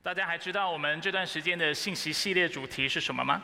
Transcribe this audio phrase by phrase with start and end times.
[0.00, 3.42] 大家还知道我们这段时间的信息系列主题是什么吗？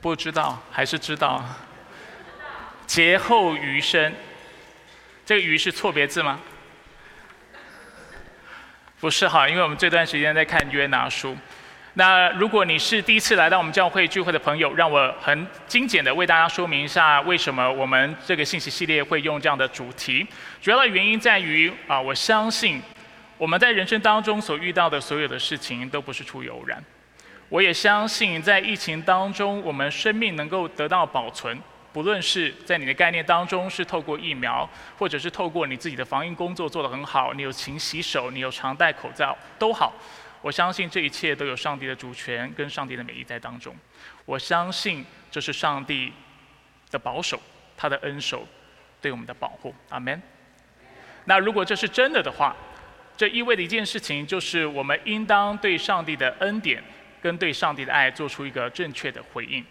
[0.00, 1.42] 不知道还是知道？
[2.86, 4.14] 劫后余生，
[5.24, 6.38] 这个“余”是错别字吗？
[9.00, 11.34] 不是哈，因为我们这段时间在看约拿书。
[11.94, 20.26] 那如果你是第一次来到我们教会聚会的朋友，让我很精简的为大家说明一下，为什么我们这个信息系列会用这样的主题。
[20.60, 22.82] 主要的原因在于啊，我相信
[23.38, 26.82] 我们在人生当中所遇到的所有的事情都不是出于偶然。
[27.48, 31.56] 我也相信在疫情当中，我们生命能够得到保存，
[31.92, 34.68] 不论是在你的概念当中是透过疫苗，
[34.98, 39.92] 或者是透过你自己的防疫工作做得很好，你有勤洗手，你有常戴口罩都好。
[40.42, 43.74] 我相信这一切都有上帝的主权跟上帝的美意在当中。
[44.24, 46.12] 我相信这是上帝
[46.90, 47.40] 的保守，
[47.76, 48.46] 他的恩手
[49.00, 49.74] 对我们的保护。
[49.90, 50.20] 阿门。
[51.24, 52.54] 那如果这是真的的话，
[53.16, 56.82] 这意味着一件事情，就是我们应当对上帝的恩典
[57.22, 59.64] 跟对上帝的爱做出一个正确的回应，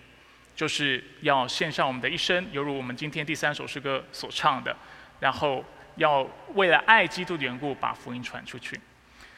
[0.56, 4.76] 就是要献上我们的一生，犹如我们今天第三首诗歌所唱的，
[5.20, 5.64] 然后
[5.98, 8.80] 要为了爱基督的缘故，把福音传出去。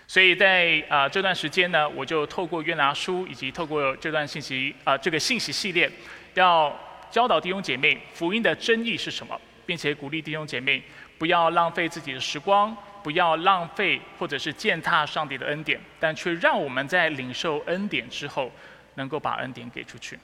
[0.08, 5.92] 所以在啊这段时间呢，我就透过约拿书以及透过这段信息啊这个信息系列，
[6.34, 6.73] 要
[7.12, 10.82] 教导弟兄姐妹福音的真意是什么，并且鼓励弟兄姐妹
[11.17, 12.73] 不要浪费自己的时光，
[13.08, 18.52] 不要浪费或者是践踏上帝的恩典，但却让我们在领受恩典之后，
[18.96, 20.20] 能够把恩典给出去，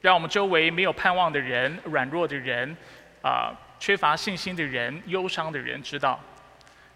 [0.00, 2.76] 让我们周围没有盼望的人、软弱的人、
[3.22, 6.18] 啊缺乏信心的人、忧伤的人知道。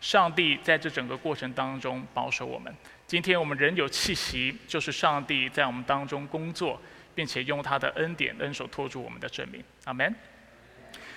[0.00, 2.74] 上帝在这整个过程当中保守我们。
[3.06, 6.82] 今天我们人有气息，就是上帝在我们当中工作，
[7.14, 9.62] 并且用他的恩典、恩手托住我们的证明。
[9.84, 10.12] 阿门。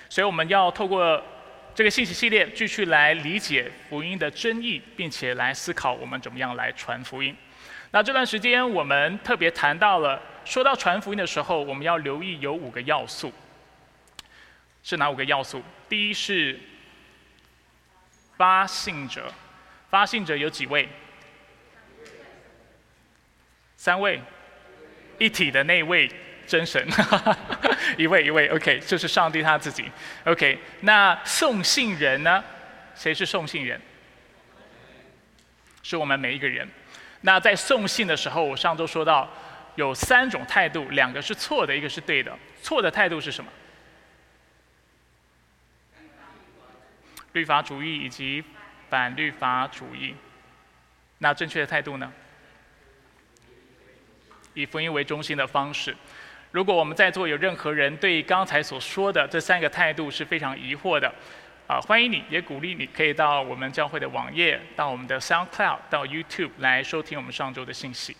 [0.08, 1.20] 所以我们要透过
[1.76, 7.36] 这个信息系列，继续来理解福音的真意，并且来思考我们怎么样来传福音。
[7.90, 13.30] 那这段时间我们特别谈到了，说到传福音的时候，我们要留意有五个要素。
[14.82, 15.62] 是哪五个要素？
[15.86, 16.58] 第一是。
[18.38, 19.30] 发信者，
[19.90, 20.88] 发信者有几位？
[23.76, 24.18] 三位，
[25.18, 26.10] 一体的那位
[26.46, 26.86] 真神，
[27.98, 29.90] 一位一位，OK，就是上帝他自己
[30.24, 30.58] ，OK。
[30.80, 32.42] 那送信人呢？
[32.94, 33.80] 谁是送信人？
[35.82, 36.68] 是我们每一个人。
[37.22, 39.28] 那在送信的时候，我上周说到
[39.74, 42.36] 有三种态度，两个是错的，一个是对的。
[42.62, 43.50] 错的态度是什么？
[47.32, 48.42] 律法主义以及
[48.88, 50.14] 反律法主义，
[51.18, 52.12] 那正确的态度呢？
[54.54, 55.94] 以福音为中心的方式。
[56.56, 61.06] 如果我们在座有任何人对刚才所说的这三个态度是非常疑惑的，
[61.66, 68.16] 啊，欢迎你也鼓励你可以到我们教会的网页、到我们的 SoundCloud、到 YouTube 来收听我们上周的信息。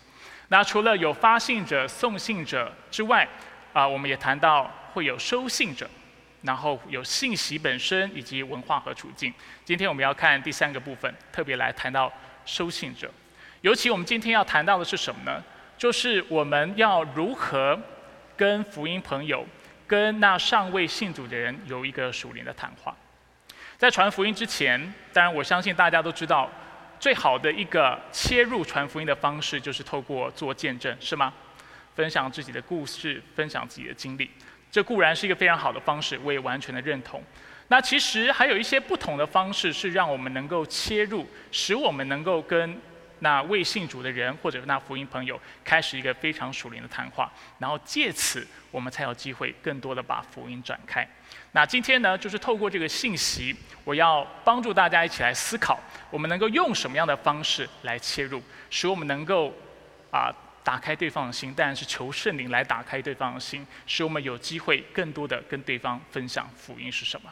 [0.49, 3.27] 那除了有发信者、送信者之外，
[3.73, 5.89] 啊，我们也谈到会有收信者。
[6.43, 9.33] 然后有信息本身以及文化和处境。
[9.65, 12.13] 今天我们要看第三个部分，特别来谈到
[12.45, 13.11] 收信者。
[13.61, 15.43] 尤其我们今天要谈到的是什么呢？
[15.75, 17.79] 就是我们要如何
[18.37, 19.45] 跟福音朋友、
[19.87, 22.95] 跟那尚未信主的人有一个属灵的谈话。
[23.77, 24.79] 在传福音之前，
[25.11, 26.49] 当然我相信大家都知道，
[26.99, 31.33] 最好的一个切入传福音的方式就是透过做见证，是吗？
[31.95, 34.29] 分享自己的故事，分享自己的经历。
[34.69, 37.23] 这固然是一个非常好的方式，我也完全的认同。
[37.69, 42.79] 那其实还有一些不同的方式，是让我们能够切入，使我们能够跟
[43.19, 51.07] 那未信主的人或者那福音朋友开始一个非常属灵的谈话，然后借此我们才有机会更多的把福音展开。
[51.51, 55.79] 那今天呢，就是透过这个信息，我要帮助大家一起来思考，
[56.09, 59.53] 我们能够用什么样的方式来切入，使我们能够
[60.11, 60.33] 啊。
[60.63, 67.31] 打开对方的心，当然是求圣灵来打开对方的心，使我们有机会更多的跟对方分享福音是什么。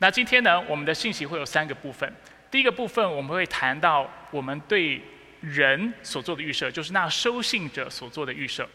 [0.00, 2.12] 那今天呢，我们的信息会有三个部分。
[2.50, 5.00] 第一个部分我们会谈到我们对
[5.40, 8.68] 人所做的预设，就是那收信者所做的预设。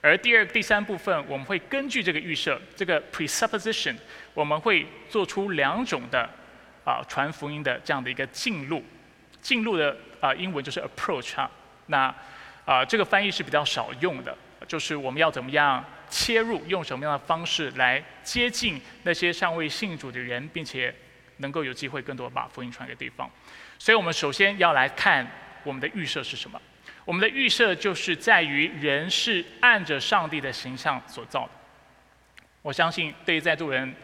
[0.00, 3.96] 而第二、第三部分我们会根据这个预设，这个 presupposition，
[4.32, 6.28] 我们会做出两种的
[6.84, 8.82] 啊传福音的这样的一个进路。
[9.40, 11.50] 进路的啊英文就是 approach 哈。
[11.86, 12.14] 那
[12.64, 14.36] 啊，这个翻译是比较少用的，
[14.66, 20.94] 就是我们要怎么样切入，用什么样的方式来接近那些尚未信主的人，并且
[21.38, 23.28] 能够有机会更多把福音传给对方。
[23.78, 25.26] 所以我们首先要来看
[25.64, 26.60] 我们的预设是什么。
[27.04, 31.50] 我们的预设就是在于人是按着上帝的形象所造的。
[32.60, 33.94] 我相信对于在座人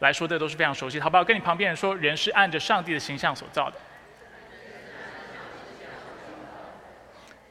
[0.00, 0.98] 来说，这都是非常熟悉。
[0.98, 1.22] 好不好？
[1.22, 3.76] 跟你旁边人说，人是按着上帝的形象所造的。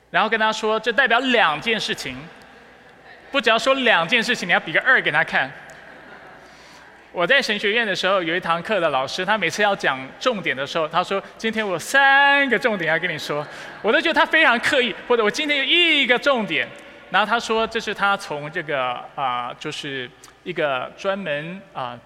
[0.10, 2.18] 然后跟他说，这代表两件事情。
[3.30, 5.52] 不只要说两件事情，你要比个二给他看。
[7.18, 13.44] 我在神学院的时候，有一堂课的老师，他每次要讲重点的时候，他说：“今天我三个重点要跟你说。”
[13.82, 16.68] 我都觉得他非常刻意，或者我今天有一个重点。
[17.10, 20.08] 然后他说：“这是他从这个啊，就是
[20.44, 22.00] 一个专门啊，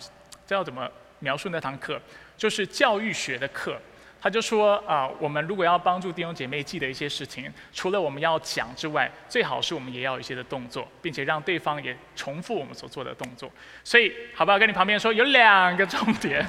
[0.48, 2.00] 这要怎么描述那堂课？
[2.38, 3.78] 就是教育学的课。”
[4.24, 13.52] 他就说啊，我们如果要帮助弟兄姐妹记得一些事情，除了我们要讲之外，最好是我们也要有一些的动作，并且让对方也重复我们所做的动作。
[13.84, 14.60] 所以，好不好？
[14.60, 16.46] 跟你旁边说，有两个重点。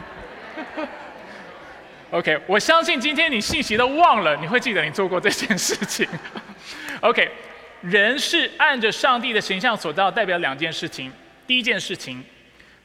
[2.10, 6.06] OK，我相信今天你信息都忘了，你会记得你做过这件事情。
[7.00, 7.26] OK，
[7.80, 11.10] 人是按着上帝的形象所造，代表两件事情。
[11.46, 12.22] 第一件事情，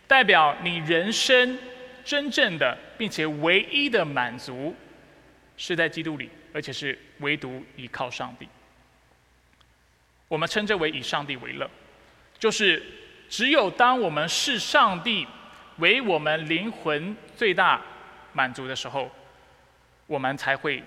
[0.07, 1.60] 代表你人生。
[2.07, 4.74] 真正的并且唯一的满足，
[5.57, 8.48] 是在基督里，而且是唯独依靠上帝。
[10.30, 11.69] 我们称之为以上帝为乐，
[12.39, 12.81] 就是
[13.27, 15.27] 只有当我们视上帝
[15.80, 17.81] 为我们灵魂最大
[18.31, 19.12] 满足的时候，
[20.06, 20.81] 我们才会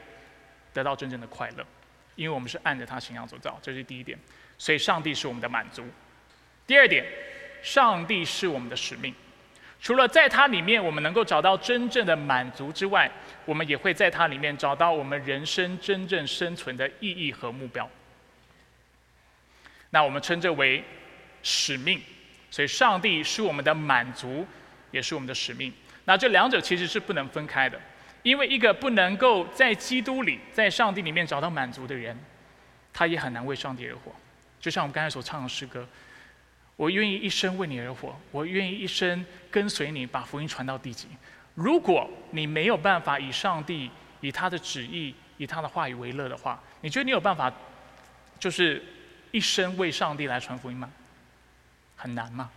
[0.72, 1.66] 得到真正的快乐，
[2.16, 4.18] 因为我们是按着他形象所造，这是第一点。
[4.56, 5.84] 所以，上帝是我们的满足。
[6.66, 7.04] 第二点，
[7.62, 9.14] 上帝是我们的使命。
[9.80, 13.10] 除了在它里面我们能够找到真正的满足之外，
[13.46, 17.88] 我们也会在它里面找到我们人生真正生存的意义和目标。
[19.88, 20.84] 那我们称之为
[21.42, 21.98] 使命，
[22.50, 24.46] 所以上帝是我们的满足，
[24.90, 25.72] 也是我们的使命。
[26.04, 27.80] 那这两者其实是不能分开的，
[28.22, 32.14] 因为一个不能够在基督里、在上帝里面找到满足的人，
[32.92, 34.14] 他也很难为上帝而活。
[34.60, 35.88] 就像我们刚才所唱的诗歌。
[36.80, 41.08] 我愿意一生为你而活，我愿意一生跟随你，把福音传到地极。
[41.54, 43.90] 如果你没有办法以上帝、
[44.22, 47.52] 以他的旨意、以他的话语为乐的话，你觉得你有办法，
[48.38, 48.82] 就是
[49.30, 50.90] 一生为上帝来传福音吗？
[51.96, 52.50] 很难吗？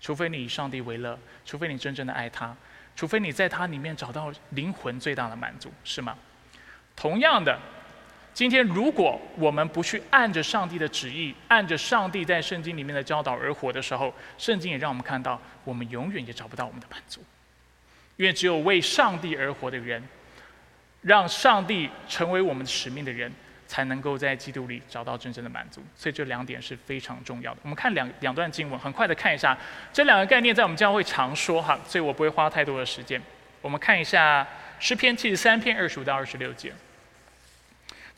[0.00, 2.52] 除非你以上帝为乐，除非你真正的爱他，
[2.96, 6.18] 除非你在他里面找到灵魂最大的满足，是吗？
[6.96, 7.56] 同样的。
[8.38, 17.20] 今天，如果我们不去按着上帝的旨意，按着上帝在圣经里面的教导而活的时候，圣经也让我们看到，我们永远也找不到我们的满足。
[18.16, 20.00] 因为只有为上帝而活的人，
[21.02, 23.28] 让上帝成为我们的使命的人，
[23.66, 25.82] 才能够在基督里找到真正的满足。
[25.96, 27.58] 所以这两点是非常重要的。
[27.64, 29.58] 我们看两两段经文，很快的看一下
[29.92, 33.20] 这两个概念，在我们教会常说哈，所以我不会花太多的时间。
[33.60, 34.46] 我们看一下
[34.78, 36.72] 诗篇七十三篇二十五到二十六节。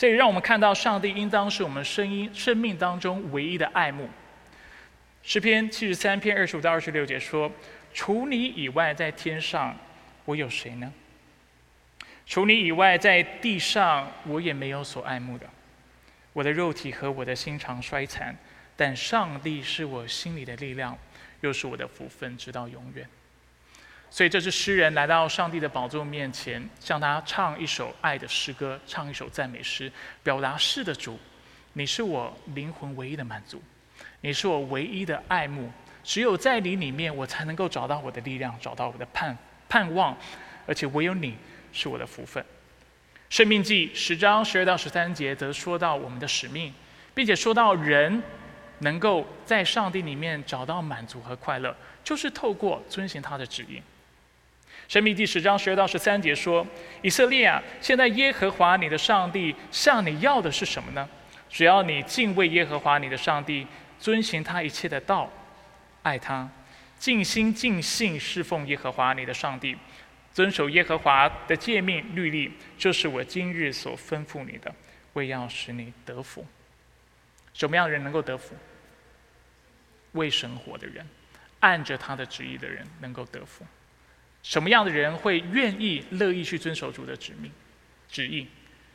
[0.01, 4.09] 这也让我们看到，上帝应当是我们声音生命当中唯一的爱慕。
[5.23, 7.53] 诗篇七十三篇二十五到二十六节说
[7.93, 9.77] ：“除你以外，在天上
[10.25, 10.91] 我有谁呢？
[12.25, 15.47] 除你以外，在地上我也没有所爱慕的。
[16.33, 18.35] 我的肉体和我的心肠衰残，
[18.75, 20.97] 但上帝是我心里的力量，
[21.43, 23.07] 又是我的福分，直到永远。”
[24.11, 29.91] 所以，这是诗人来到上帝的宝座面前，向他唱一首爱的诗歌，唱一首赞美诗，
[30.25, 31.17] 表达：是的，主，
[31.75, 33.63] 你是我灵魂唯一的满足，
[34.21, 35.71] 你是我唯一的爱慕。
[36.03, 39.37] 只有在你里面，我才能够找到我的力量，找到我的盼
[39.69, 40.17] 盼望，
[40.67, 41.37] 而且唯有你
[41.73, 42.45] 是我的福分。
[43.29, 46.75] 生命记十章十二到十三节则说到我们的使命，
[47.15, 48.21] 并且说到人
[48.81, 53.81] 能够在上帝里面找到满足和快乐，就是透过遵循他的指引。
[54.91, 56.67] 神命第十章十二到十三节说
[57.01, 61.09] ：“以色列啊，现在耶和华你的上帝向你要的是什么呢？
[61.49, 63.65] 只要你敬畏耶和华你的上帝，
[64.01, 65.31] 遵行他一切的道，
[66.03, 66.51] 爱他，
[66.99, 69.77] 尽心尽性侍奉耶和华你的上帝，
[70.35, 74.75] 遵守耶和华的诫命律例，就是我今日所吩咐你的，
[75.13, 76.45] 为要使你得福。
[77.55, 78.57] 什么样的人能够得福？
[80.15, 81.07] 为神活的人，
[81.61, 83.65] 按着他的旨意的人，能够得福。”
[84.43, 87.51] 什么样的人会愿意乐意去遵守主的旨命、
[88.09, 88.47] 旨意？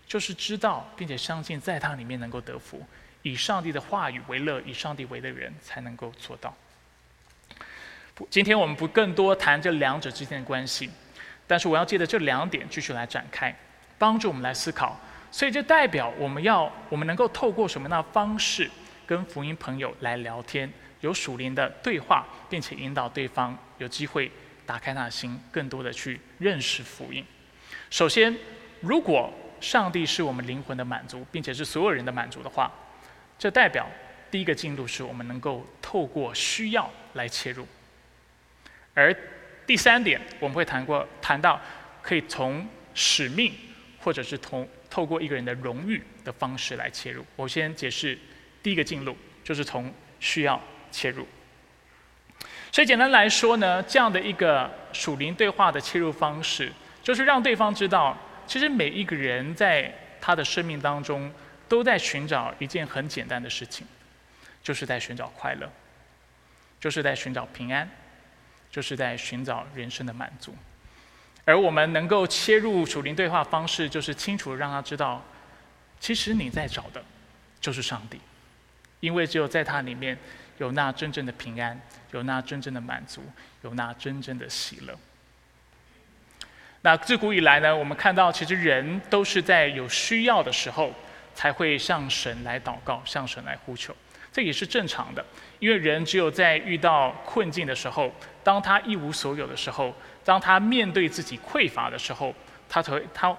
[0.07, 2.85] 就是知道并且相信，在他里面能够得福，
[3.23, 6.55] 以上帝的话语为乐，以上帝为的人才能够做到。
[8.13, 10.89] 不今天我们不更多谈这两者之间的关系，
[11.47, 13.53] 但是我要借着这两点继续来展开，
[13.97, 14.99] 帮助我们来思考。
[15.31, 18.69] 所以这代表我们要我们能够透过什么样的方式
[19.07, 20.71] 跟福音朋友来聊天，
[21.01, 24.31] 有属灵的对话，并且引导对方有机会。
[24.65, 27.25] 打开他的心，更多的去认识福音。
[27.89, 28.35] 首先，
[28.81, 29.31] 如果
[29.61, 32.71] 上帝是我们灵魂的满足，并且是所有人的满足的话，
[33.37, 33.87] 这代表
[34.29, 37.67] 第一个进度是我们能够透过需要来切入。
[38.93, 39.15] 而
[39.65, 41.59] 第三点，我们会谈过谈到
[42.01, 43.53] 可以从使命
[43.99, 47.25] 或者是从透过一个人的荣誉的方式来切入。
[47.35, 48.17] 我先解释
[48.61, 51.27] 第一个进路，就是从需要切入。
[52.75, 56.69] 所以简单来说呢，这样的一个属灵对话的切入方式，
[57.01, 59.89] 就是让对方知道，其实每一个人在
[60.19, 61.31] 他的生命当中
[61.69, 63.87] 都在寻找一件很简单的事情，
[64.61, 65.71] 就是在寻找快乐，
[66.77, 67.89] 就是在寻找平安，
[68.69, 70.53] 就是在寻找人生的满足。
[71.45, 75.23] 而我们能够切入属灵对话方式，就是清楚让他知道，
[76.01, 77.01] 其实你在找的，
[77.61, 78.19] 就是上帝，
[78.99, 80.17] 因为只有在他里面。
[80.57, 81.79] 有那真正的平安，
[82.11, 83.21] 有那真正的满足，
[83.63, 84.97] 有那真正的喜乐。
[86.81, 90.93] 那自古以来呢，我们看到其实人都是在有需要的时候，
[91.33, 93.95] 才会向神来祷告，向神来呼求，
[94.31, 95.25] 这也是正常的。
[95.59, 102.33] 因为人只有在遇到困境的时候，当他一无所有的时候，当他面对自己匮乏的时候，
[102.69, 103.35] 他才他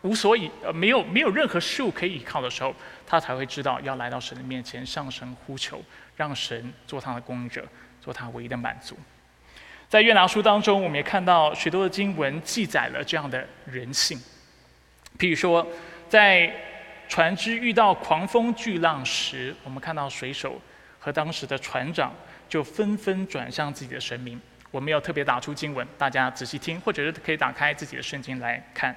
[0.00, 2.74] 无所以呃没有没有任何事物可以依靠的时候，
[3.06, 5.82] 他才会知道要来到神的面前，向神呼求。
[6.18, 7.64] 让神做他的供应者，
[8.02, 8.98] 做他唯一的满足。
[9.88, 14.20] 在约拿书当中，我们也看到许多的经文记载了这样的人性。
[15.16, 15.66] 譬如说，
[16.08, 16.52] 在
[17.08, 20.60] 船只遇到狂风巨浪时，我们看到水手
[20.98, 22.12] 和当时的船长
[22.48, 24.38] 就纷纷转向自己的神明。
[24.70, 28.94] 我们要特别打出经文，大家仔细听，或者是可以打开自己的圣经来看。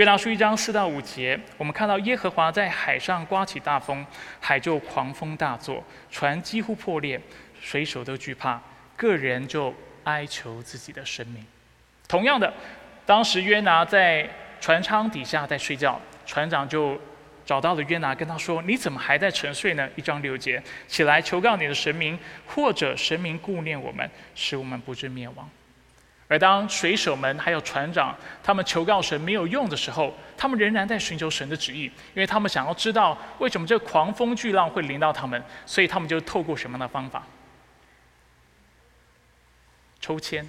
[0.00, 4.02] 约拿书一章四到五节，我们看到耶和华在海上刮起大风，
[4.40, 7.20] 海就狂风大作，船几乎破裂，
[7.60, 8.58] 水手都惧怕，
[8.96, 11.44] 个人就哀求自己的生命。
[12.08, 12.50] 同样的，
[13.04, 14.26] 当时约拿在
[14.58, 16.98] 船舱底下在睡觉，船长就
[17.44, 25.46] 找到了约拿，跟他说：“你怎么还在沉睡呢？”一章六节，起来求告你的神明，或者神明顾念我们，使我们不致灭亡。
[26.30, 37.26] 而当水手们还有船长他们求告神没有用的时候，他们仍然在寻求神的旨意，因为他们想要知道为什么这狂风巨浪会临到他们，所以他们就透过什么样的方法？
[39.98, 40.44] 抽签，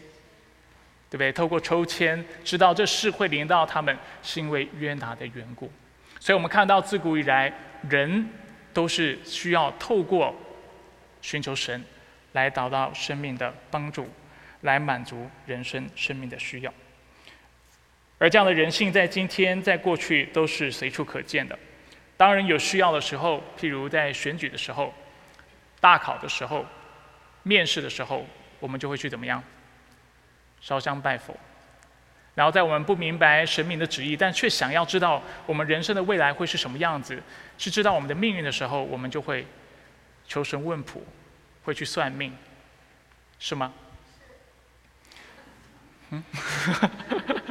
[1.10, 1.34] 对不对？
[1.34, 5.72] 透过抽签知道这事会临到他们，是因为约拿的缘故。
[6.20, 7.52] 所以我们看到自古以来，
[7.90, 8.30] 人
[8.72, 10.36] 都是需要透过
[11.24, 11.84] 寻求神
[12.34, 14.08] 来达到生命的帮助。
[14.62, 16.74] 来满足人生生命的需要，
[18.18, 21.58] 而这样的人性在今天、在过去都是随处可见的。
[22.18, 24.94] 当人有需要的时候，譬如在选举的时候、
[25.80, 26.66] 大考的时候、
[27.44, 28.26] 面试的时候，
[28.60, 29.44] 我们就会去怎么样？
[30.62, 31.36] 烧香拜佛。
[32.36, 37.22] 然后在我们不明白神明的旨意，但却想要知道我们人生的未来会是什么样子，
[37.58, 39.46] 是知道我们的命运的时候，我们就会
[40.28, 41.04] 求神问卜，
[41.64, 42.34] 会去算命，
[43.40, 43.74] 是吗？
[46.12, 46.24] 嗯，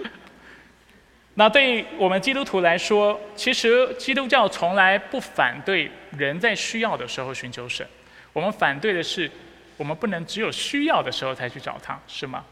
[1.34, 7.86] 那对于我们基督徒来说，其实基督教从来不反对人在需要的时候寻求神。
[8.32, 9.30] 我们反对的是，
[9.76, 12.44] 我们不能只有需要的时候才去找他，是吗？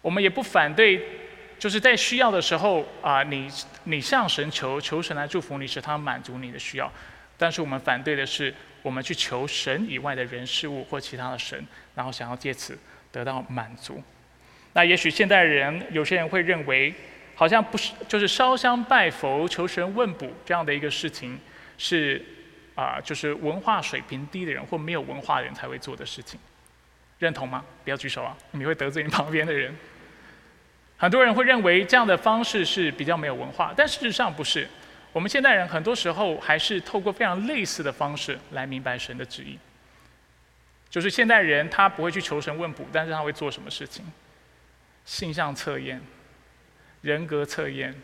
[0.00, 1.00] 我们也不反对，
[1.58, 3.48] 就是在需要的时候啊，你
[3.84, 6.90] 你向神求，求神来祝福你，使他满足你的需要。
[7.36, 12.78] 但是我们反对的是，我们去求神以外的人事物或其他的神，然后想要借此
[13.12, 14.02] 得到满足。
[14.74, 16.94] 那也许现代人有些人会认为，
[17.34, 21.38] 好像不是就是烧香拜佛、求神问卜这样的一个事情，
[21.76, 22.24] 是
[22.74, 26.40] 啊，就是文化水平低的人或没有文化的人才会做的事情，
[27.18, 27.64] 认同吗？
[27.84, 29.76] 不要举手啊，你会得罪你旁边的人。
[30.96, 34.66] 很多人会认为这样的方式是比较没有文化，但事实上不是。
[35.12, 39.58] 我们现代人很多时候还是透过非常类似的方式来明白神的旨意。
[40.88, 44.04] 就是现代人他不会去求神问卜，但是他会做什么事情？
[45.04, 46.00] 性向测验、
[47.00, 47.94] 人格测验，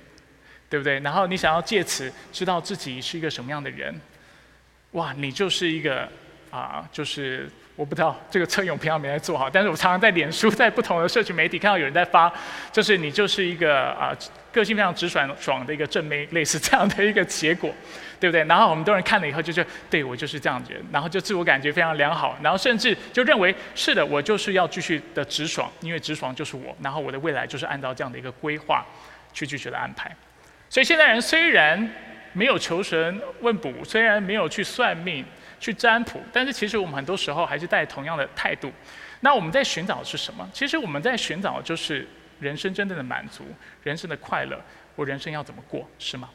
[0.69, 1.01] 对不对？
[1.01, 4.01] 然后你想要借此知道自己是一个什么样的人，
[4.93, 6.11] 哇，你就是一个
[6.51, 12.31] 啊，就是我不知道这个测验我平常没在做好，但是我常常在脸书、在不同的社群媒体看到有人在发，
[12.73, 14.13] 就是你就是一个啊，
[14.51, 17.73] 个性非常直爽爽的一个正妹，类似这样的一个结果。
[18.21, 18.43] 对不对？
[18.47, 28.85] 然后我们多人看了以后，就觉得对我就是这样子，然后就自我感觉非常良好，然后甚至就认为是的，我就是要继续的直爽，因为直爽就是我，然后我的未来就是按照这样的一个规划
[29.33, 30.11] 去继续的安排。
[30.69, 31.89] 所以现代人虽然
[32.33, 35.25] 没有求神问卜，虽然没有去算命、
[35.61, 38.73] 去占卜，但是其实我们很多时候还是带同样的态度。
[39.21, 40.49] 那我们在寻找的是什么？
[40.53, 42.07] 其实我们在寻找的就是
[42.41, 43.45] 人生真正的满足，
[43.83, 44.61] 人生的快乐。
[44.95, 46.29] 我人生要怎么过，是吗？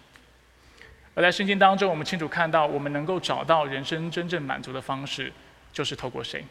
[1.15, 5.31] 而在圣经当中，我们清楚看到，我们能够找到人生真正满足的方式，
[5.71, 6.45] 就是透过谁？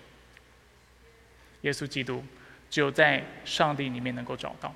[1.62, 2.22] 耶稣基督，
[2.70, 4.74] 只有在上帝里面能够找到。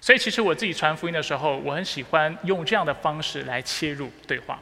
[0.00, 4.58] 所以，其实我自己传福音的时候，我很喜欢用这样的方式来切入对话。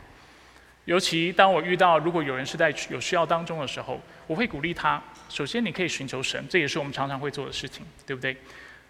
[0.85, 8.37] 尤其当我遇到如果有人是在有需要当中的时候，我会鼓励他：首先，你可以寻求神，这也是我们常常会做的事情，对不对？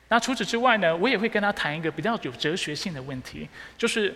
[0.08, 3.48] 那除此之外呢，我也会跟他谈一个比较有哲学性的问题，
[3.78, 4.14] 就是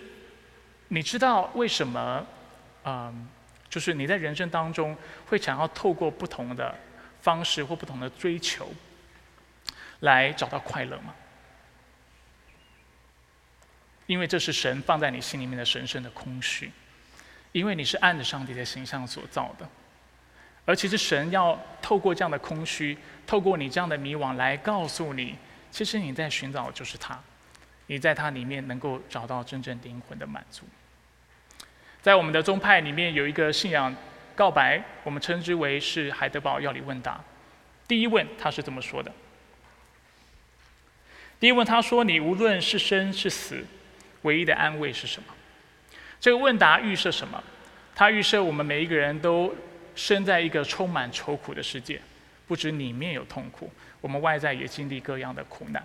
[0.88, 2.26] 你知道为什么，
[2.85, 3.28] 嗯，
[3.70, 6.75] 就是你在人生当中会想要透过不同的
[7.20, 8.70] 方式或不同的追求
[10.00, 11.14] 来找到快乐吗？
[14.06, 16.70] 因为这是神放在你心里面的神圣的空虚，
[17.52, 19.69] 因为你是按着上帝的形象所造的，
[20.64, 25.37] 而其实神要透过这样的空虚，透过你这样的迷惘来告诉你，
[25.71, 27.19] 其实你在寻找就是他，
[27.87, 30.64] 你在他里面能够找到真正灵魂的满足。
[32.02, 33.95] 在我们的宗派里面有一个信仰
[34.35, 37.21] 告白，我们称之为是海德堡要理问答。
[37.87, 39.12] 第一问他是这么说的：
[41.40, 43.64] 第一问他说，你无论是生是死。
[44.23, 45.33] 唯一的安慰是什么？
[46.21, 47.43] 这个问答预设什么？
[47.95, 49.55] 它预设我们每一个人都
[49.95, 52.01] 生在一个充满愁苦的世界，
[52.47, 53.71] 不止里面有痛苦，
[54.01, 55.83] 我们外在也经历各样的苦难。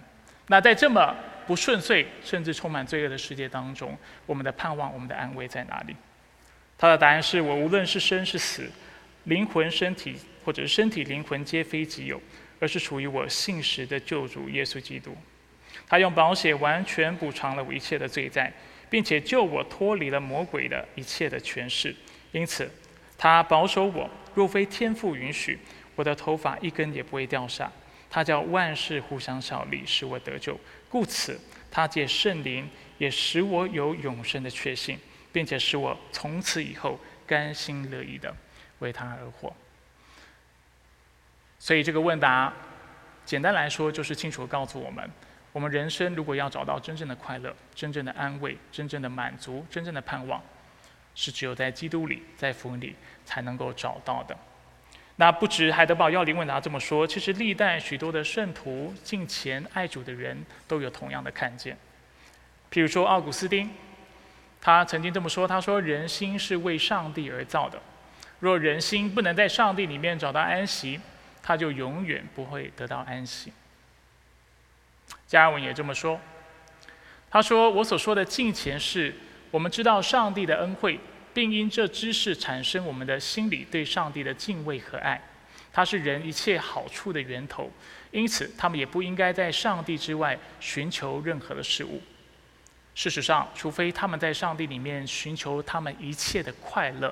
[0.48, 1.16] 那在这么
[1.48, 5.96] 不顺遂，甚至充满罪恶的世界当中，我们的盼望、我们的安慰在哪里？
[6.78, 8.70] 他的答案是我无论是生是死，
[9.24, 12.22] 灵魂、身体，或者是身体、灵魂，皆非己有，
[12.60, 15.16] 而是属于我信实的救主耶稣基督。
[15.88, 18.52] 他用保险完全补偿了我一切的罪债，
[18.94, 21.96] 并且救我脱离了魔鬼的一切的权势。
[22.32, 22.70] 因此，
[23.18, 25.58] 他保守我，若非天父允许，
[25.96, 27.72] 我的头发一根也不会掉下。
[28.08, 30.56] 他叫万事互相效力，使我得救。
[30.90, 32.70] 故此，他借圣灵
[33.00, 35.00] 也使我有永生的确信，
[35.32, 38.32] 并且使我从此以后甘心乐意的
[38.78, 39.52] 为他而活。
[41.58, 42.54] 所以，这个问答，
[43.26, 45.10] 简单来说，就是清楚告诉我们。
[45.54, 50.42] 我们人生如果要找到真正的快乐、真正的安慰、真正的满足、真正的盼望，
[51.16, 54.36] 是只有在基督里、在福音里才能够找到的。
[55.16, 60.36] 那不止海德堡要灵问答这么说，其实历代许多的圣徒、敬虔爱主的人
[60.68, 61.78] 都有同样的看见。
[62.72, 63.70] 譬如说奥古斯丁，
[64.60, 67.80] 他曾经这么说：“他说人心是为上帝而造的，
[68.40, 71.00] 若人心不能在上帝里面找到安息，
[71.44, 73.54] 他就永远不会得到安息。”
[75.34, 76.22] 加尔文也这么说。
[77.28, 79.12] 他说：“我所说的敬虔是，
[79.50, 81.00] 我们知道上帝的恩惠，
[81.34, 85.20] 并因这知识产生我们的心里对上帝的敬畏和爱。
[85.72, 87.72] 它是人一切好处的源头，
[88.12, 92.00] 因此他们也不应该在上帝之外寻求任何的事物。
[92.94, 97.12] 事实上，除非他们在上帝里面寻求他们一切的快乐，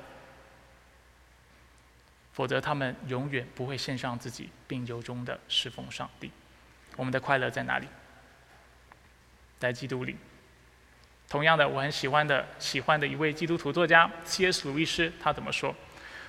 [2.32, 6.30] 否则他们永远不会献上自己，并由衷的侍奉上帝。
[6.94, 7.88] 我们的快乐在哪里？”
[9.62, 10.16] 在基督里。
[11.28, 14.68] 同样的，我很喜欢的、喜欢的一位基督徒作家 C.S.
[14.68, 15.72] 鲁伊斯，他怎么说？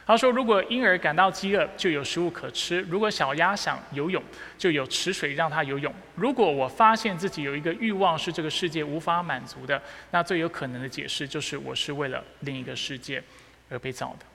[0.05, 4.21] 他说：“如果婴儿感到饥饿，就有食物可吃；如果小鸭想游泳，
[4.55, 5.91] 就有池水让它游泳。
[6.13, 13.23] 如果我发现自己有一个欲望是这个世界无法满足的，那最有可能的解释就是我是为了另一个世界
[13.69, 14.25] 而被造的。”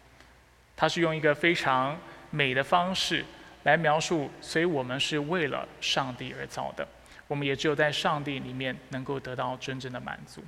[0.75, 1.97] 他是用一个非常
[2.31, 3.25] 美的方式
[3.63, 6.87] 来描述，所以我们是为了上帝而造的。
[7.29, 10.43] 我们也只有在上帝里面能够得到真正的满足，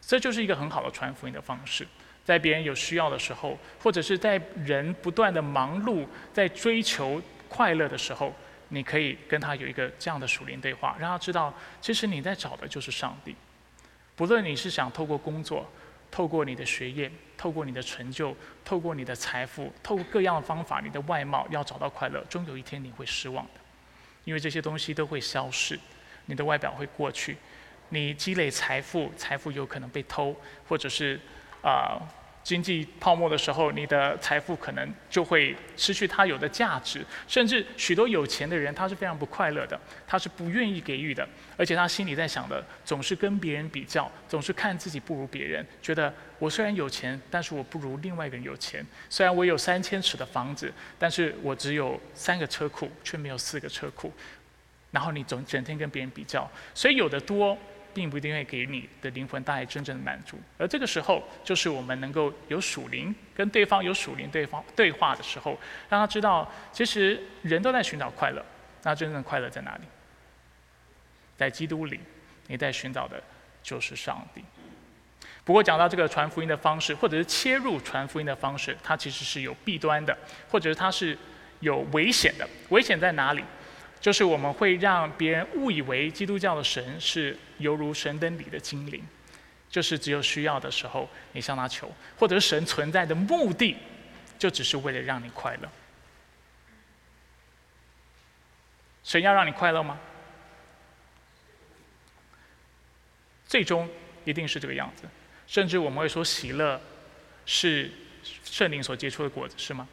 [0.00, 1.86] 这就是一个很好的传福音的方式。
[2.24, 8.34] 在别人有需要的时候，或者是在人不断的忙碌在追求快乐的时候，
[8.68, 13.34] 你可以跟他有一个这样的属灵对话，让他知道，其实你在找的就是上帝。
[14.14, 15.70] 不论你是想透过工作、
[16.10, 23.60] 透过你的学业、透过你的成就、透过你的财富、透过各样的方法、你的外貌要找到快乐，终有一天你会失望的，
[24.24, 25.78] 因为这些东西都会消失。
[26.28, 27.36] 你的外表会过去，
[27.88, 30.36] 你积累财富，财富有可能被偷，
[30.68, 31.18] 或者是
[31.62, 32.00] 啊
[32.44, 37.04] 经济泡沫的时候，你的财富可能就会失去它有的价值。
[37.26, 48.86] 甚至许多有钱的人，他是非常不快乐的，他是不愿意给予的，而且他心里在想的总是跟别人比较，总是看自己不如别人，觉得我虽然有钱，但是我不如另外一个人有钱。
[49.10, 54.10] 虽然我有三千尺的房子，但是我只有三个车库，却没有四个车库。
[54.90, 57.56] 然后你总整天跟别人比较，所以有的多，
[57.92, 60.38] 并不一定会给你的灵魂带来真正的满足。
[60.56, 68.44] 而这个时候，就是我们能够有属灵跟对方有属灵对方对话的时候，让他知道，其实人都在寻找快乐。
[68.82, 69.82] 那真正的快乐在哪里？
[71.36, 72.00] 在基督里，
[72.46, 73.22] 你在寻找的
[73.62, 74.42] 就是上帝。
[75.44, 80.16] 不过讲到这个传福音的方式，或者是切入传福音的方式，它其实是有弊端的，
[80.48, 81.16] 或者是它是
[81.60, 82.48] 有危险的。
[82.68, 83.42] 危险在哪里？
[84.00, 89.02] 就是我们会让别人误以为基督教的神是犹如神灯里的精灵，
[89.68, 93.76] 就是只有需要的时候你向他求，或者神存在的目的
[94.38, 95.68] 就只是为了让你快乐。
[99.02, 99.98] 神要让你快乐吗？
[103.46, 103.88] 最终
[104.24, 105.04] 一定是这个样子，
[105.46, 106.78] 甚至我们会说喜乐
[107.46, 107.90] 是
[108.44, 109.88] 圣灵所结出的果子，是吗？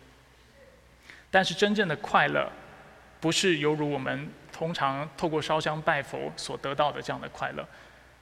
[1.31, 2.51] 但是真正的快乐，
[3.19, 7.67] 不是犹如我们通常透过烧香拜佛所得到的这样的快乐，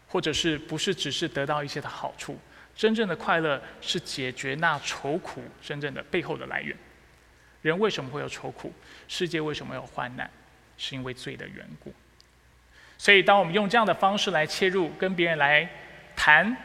[0.08, 2.40] 或者是不是只是得到一些的好处？
[2.76, 6.76] 真正的快乐是解决那愁苦真正的背后的来源。
[7.62, 8.74] 人为什么会有愁苦？
[9.08, 10.30] 世界为什么有患难？
[10.76, 11.94] 是因为罪的缘故，
[12.98, 15.70] 所以当我们用这样的方式来切入，跟别人来
[16.16, 16.58] 谈，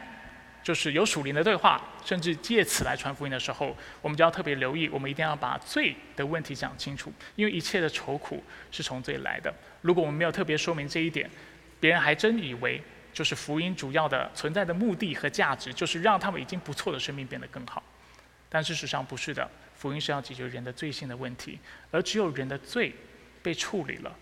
[0.63, 9.53] 就是有属灵的对话，甚至借此来传福音的时候，我们就要特别留意，我们一定要把罪的问题讲清楚，因为一切的愁苦是从罪来的。
[9.81, 11.29] 如果我们没有特别说明这一点，
[11.79, 12.81] 别人还真以为
[13.13, 17.81] 就是福音主要的存在的目的和价值，就是让他们已经不错的生命变得更好。
[18.49, 21.59] 但事实上不是的，福音是要解决人的罪性的问题，
[21.91, 22.93] 而只有人的罪。
[23.41, 24.13] 被处理了，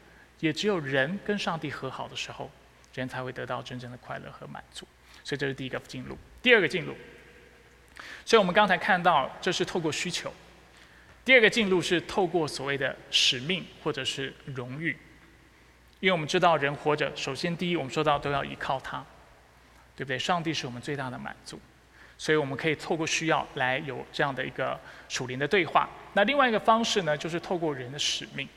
[0.41, 2.51] 也只有人跟上帝和好的时候，
[2.93, 4.87] 人才会得到真正的快乐和满足。
[5.27, 6.17] 所以这是第一个进路。
[6.41, 6.95] 第二个进路，
[8.23, 10.29] 所以我们刚才看到，这是透过需求；
[11.25, 14.95] 第二个进路是透过所谓的使命或者是荣誉。
[15.99, 19.05] 因为我们知道人活着，首先第一，我们说到都要依靠他，
[19.97, 20.17] 对不对？
[20.17, 21.59] 上帝是我们最大的满足，
[22.17, 25.89] 所以我们可以透过需要来有这样的一个属灵的对话。
[26.13, 28.47] 那另外一个方式呢，就是透过人的使命。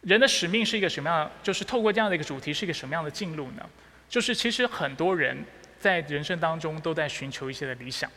[0.00, 1.30] 人的使命是一个什么样？
[1.42, 3.68] 就是透过这样的一个主题，是一个什么样的进路呢？
[4.08, 5.36] 就是其实很多人
[5.78, 8.10] 在人生当中都在寻求一些的理想，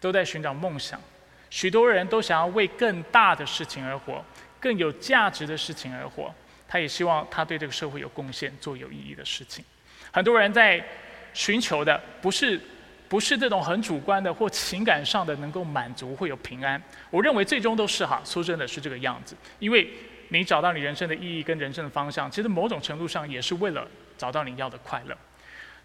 [0.00, 1.00] 都在寻找梦想。
[1.48, 4.24] 许多人都想要为更大的事情而活，
[4.60, 6.34] 更有价值的事情而活。
[6.68, 9.64] 他也希望他对这个社会有贡献，做有意义的事情。
[10.10, 10.84] 很多人在
[11.32, 12.60] 寻求的不是
[13.08, 16.82] 不是这种很主观的或情感上的能够满足，会有平安。
[17.10, 19.88] 我认为最终都是哈，说真的是这个样子，因为。
[20.30, 23.86] 你找到你人生的意义跟人生的方向，其实某种程度上也是为了
[24.16, 25.16] 找到你要的快乐。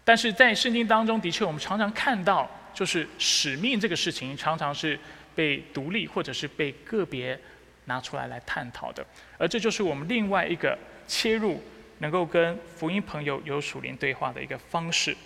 [0.04, 4.98] 但是在圣经当中，的确我们常常看到，就是使命这个事情常常是
[5.34, 7.38] 被独立或者是被个别
[7.84, 9.06] 拿出来来探讨的。
[9.38, 11.62] 而这就是我们另外一个切入，
[11.98, 15.16] 能够跟福音朋友有属灵对话的一个方式。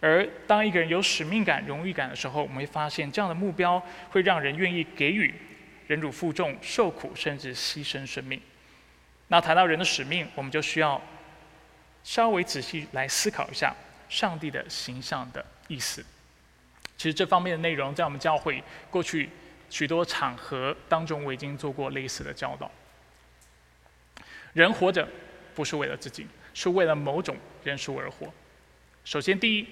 [0.00, 5.34] 而当一个人有使命感、荣誉感的时候，我们会发现这样的目标会让人愿意给予、
[5.86, 8.40] 忍辱负重、受苦，甚至牺牲生命。
[9.28, 11.00] 那谈到人的使命，我们就需要
[12.04, 13.74] 稍微仔细来思考一下
[14.08, 16.04] 上帝的形象的意思。
[16.96, 19.28] 其实这方面的内容，在我们教会过去
[19.68, 22.70] 许多场合当中，我已经做过类似的教导。
[24.52, 25.08] 人活着
[25.54, 28.32] 不是为了自己，是为了某种人数而活。
[29.04, 29.66] 首先，第一，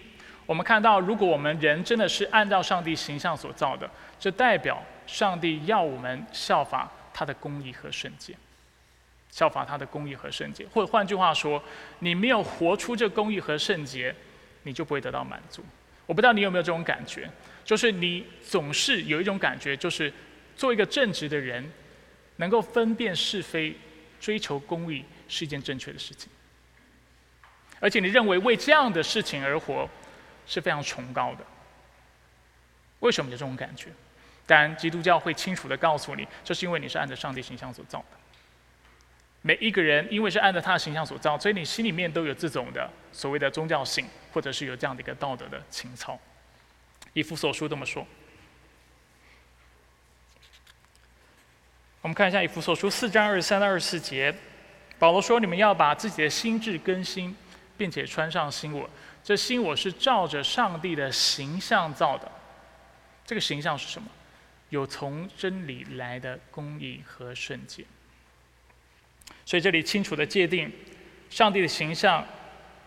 [0.45, 8.35] 我们看到，如果我们人真的是按照上帝形象所造的，这代表上帝要我们效法他的公义和圣洁。
[9.33, 11.61] 效法他的公义和圣洁，或者换句话说，
[12.01, 14.15] 你没有活出这公义和圣洁，
[14.63, 15.65] 你就不会得到满足。
[16.07, 17.29] 我不知道你有没有这种感觉，
[17.65, 20.13] 就是你总是有一种感觉，就是
[20.55, 21.67] 做一个正直的人，
[22.37, 23.75] 能够分辨是非，
[24.21, 26.31] 追求公义是一件正确的事情，
[27.81, 29.89] 而且你认为为这样的事情而活
[30.47, 31.47] 是非常崇高的。
[33.01, 33.89] 为什么有这种感觉？
[34.47, 38.22] 当然，基督教会清楚的告诉你，这是因为你是按照上帝形象所造的。
[39.45, 46.19] 每一个人，因为是按照他的形象所造，所以你心里面都有这种的所谓的宗教性，或者是有这样的一个道德的情操。
[47.13, 48.07] 以弗所书这么说。
[52.01, 54.35] 我们看一下以弗所书四章二十三到二十四节，
[54.99, 57.37] 保罗说：“你们要把自己的心智更新，
[57.77, 58.89] 并且穿上新我。
[59.25, 62.31] 这新我是照着上帝的形象造的。
[63.25, 64.09] 这个形象是什么？
[64.71, 67.85] 有从真理来的公义和圣洁。”
[69.45, 70.71] 所以这里清楚的界定，
[71.29, 72.25] 上帝的形象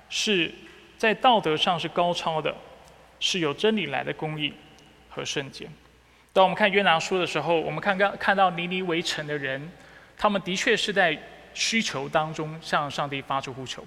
[0.09, 0.51] 是
[0.97, 2.55] 在道德上是高超的，
[3.19, 4.53] 是有真理来的公义
[5.09, 5.67] 和圣洁。
[6.33, 9.71] 当我们看约拿书的时候，我们看刚看到尼尼围城的人，
[10.17, 11.17] 他们的确是在
[11.53, 13.85] 需求当中向上帝发出呼求，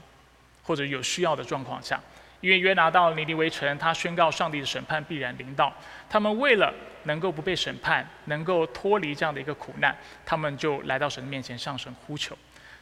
[0.62, 2.00] 或者有需要的状况下，
[2.40, 5.72] 因为约拿到尼尼围城，他宣告上帝的审判必然临到，
[6.09, 6.72] 他们为了
[7.05, 12.37] 能够不被审判，能够脱离这样的一个苦难，他们就来到神的面前向神呼求。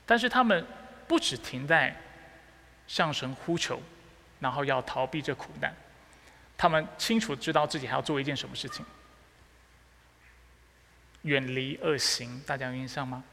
[0.05, 0.67] 但是他们
[1.09, 1.95] 不只停在
[2.87, 3.81] 向神呼求，
[4.41, 5.75] 然后要逃避这苦难，
[6.59, 8.85] 他们清楚知道自己还要做一件什么事情，
[11.23, 12.41] 远离恶行。
[12.47, 13.25] 大家有印象吗？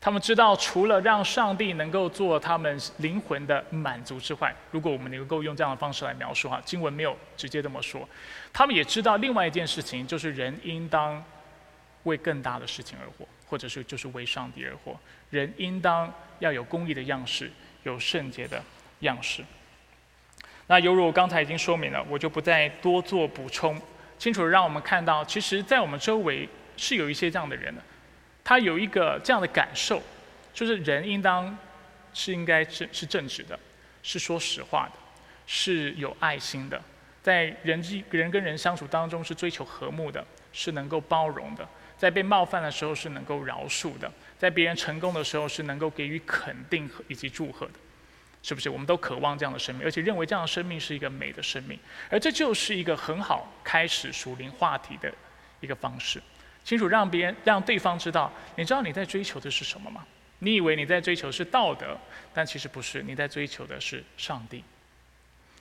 [0.00, 8.08] 他们知道，除了让上帝能够做他们灵魂的满足之外，如果我们能够用这样的方式来描述哈，经文没有直接这么说。
[8.50, 11.22] 他们也知道另外一件事情，就是人应当
[12.04, 14.98] 为更大的事情而活，或者是就是为上帝而活。
[15.28, 18.62] 人应当要有公义的样式，有圣洁的
[19.00, 19.44] 样式。
[20.66, 23.78] 那犹如我刚才已经说明了，我就不再多做补充。
[24.18, 27.82] 清楚的让我们看到，其实，在我们周围是有一些这样的人的。
[28.50, 30.02] 他有一个这样的感受，
[30.52, 31.56] 就是人应当
[32.12, 33.56] 是应该是是正直的，
[34.02, 34.98] 是说实话的，
[35.46, 36.82] 是有爱心的，
[37.22, 41.64] 在人际人跟人相处当中是追求和睦的，是能够包容的，
[41.96, 47.74] 在被冒犯的时候是能够饶恕的，在别人成功的时候是能够给予肯定和以及祝贺的，
[48.42, 48.68] 是不是？
[48.68, 55.14] 我们都渴望这样的生命，而且认为这样的生命是一个美的生命，而这就是一个很好开始属灵话题的
[55.60, 56.20] 一个方式。
[56.70, 60.06] 清楚让别人、让对方知道，你知道你在追求的是什么吗？
[60.38, 61.98] 你以为你在追求是道德，
[62.32, 64.62] 但其实不是，你在追求的是上帝。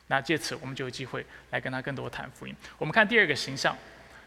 [0.06, 2.56] 那借此我们就有机会来跟他更多谈福音。
[2.78, 3.76] 我们看第二个形象，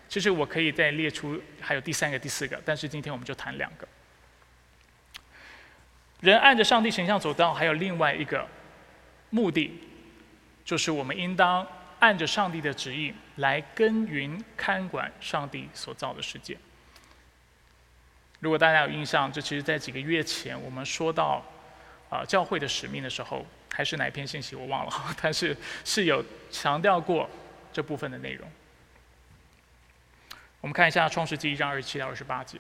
[0.09, 3.87] 其实我可以再列出还有第三个、第四个，但是今天我们就谈两个。
[6.18, 8.45] 人按着上帝形象走道，还有另外一个
[9.31, 9.71] 目的，
[10.64, 11.64] 就是我们应当。
[12.03, 16.59] 按着上帝的旨意来耕耘看管上帝所造的世界。
[18.42, 21.40] 如果大家有印象，这其实在几个月前我们说到
[22.11, 27.31] 啊教会的使命的时候，还是哪一篇信息我忘了， 但是是有强调过
[27.72, 28.50] 这部分的内容。
[30.61, 32.59] 我们看一下创世纪一章二十七到二十八节。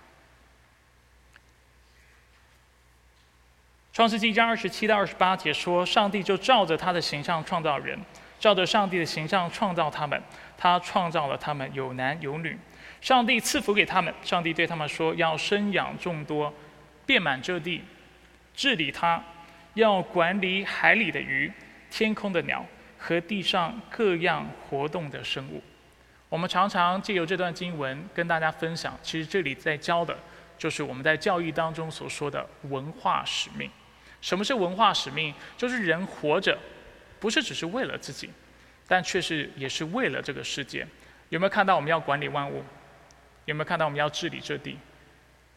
[3.92, 7.98] 创世纪一章二十七到二十八节说，上帝就照着他的形象创造人。
[8.38, 10.22] 照着上帝的形象创造他们，
[10.56, 12.56] 他创造了他们有男有女。
[13.02, 16.54] 上帝赐福给他们，上帝对他们说：“要生养众多，
[17.04, 17.82] 遍满这地，
[18.54, 19.20] 治理它，
[19.74, 21.52] 要管理海里的鱼、
[21.90, 22.64] 天空的鸟
[22.96, 25.60] 和地上各样活动的生物。”
[26.30, 30.16] 我们常常借由这段经文跟大家分享，其实这里在教的
[30.56, 33.68] 就是我们在教育当中所说的文化使命。
[34.20, 35.34] 什么是文化使命？
[35.56, 36.56] 就是人活着。
[37.18, 38.30] 不是只是为了自己，
[38.86, 40.86] 但却是也是为了这个世界。
[41.30, 42.64] 有没有看到我们要管理万物？
[43.44, 44.78] 有没有看到我们要治理这地？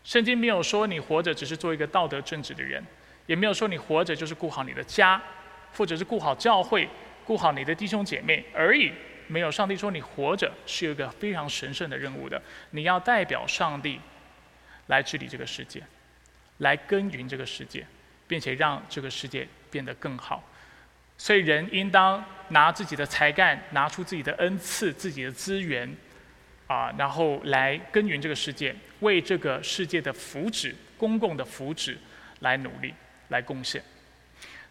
[0.03, 2.83] 圣经没有说你活着只是做一个道德正直的人，
[3.25, 5.21] 也没有说你活着就是顾好你的家，
[5.73, 6.87] 或者是顾好教会、
[7.23, 8.91] 顾好你的弟兄姐妹而已。
[9.27, 13.99] 没有，上帝说你活着是有一个非常神圣的任务的，你要代表上帝
[14.85, 15.81] 来治理这个世界，
[16.59, 17.83] 来耕耘这个世界，
[18.27, 20.43] 并且让这个世界变得更好。
[21.17, 25.91] 所以，人应当拿自己的才干，拿出自己的恩赐、自己的资源，
[26.67, 31.95] 啊，然后来耕耘这个世界，为这个世界的福祉、公共的福祉
[32.39, 32.93] 来努力、
[33.29, 33.81] 来贡献。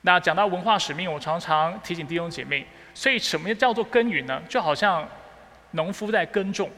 [0.03, 4.43] 那讲到文化使命，我常常提醒弟兄姐妹，所以什么叫做耕耘呢？
[4.49, 5.09] 就好像
[5.73, 6.71] 农夫在耕种。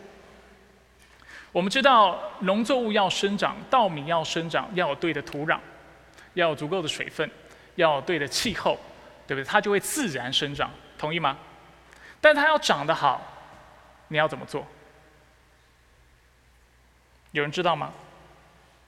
[1.52, 5.58] 我们知道，农作物要生长，稻米要生长，要有对的土壤，
[6.34, 7.30] 要有足够的水分，
[7.76, 8.78] 要有对的气候。
[9.28, 9.44] 对不对？
[9.44, 11.36] 它就会自然生长，同意吗？
[12.20, 13.20] 但它要长得好，
[14.06, 14.64] 你要怎么做？
[17.36, 17.92] 有人知道吗？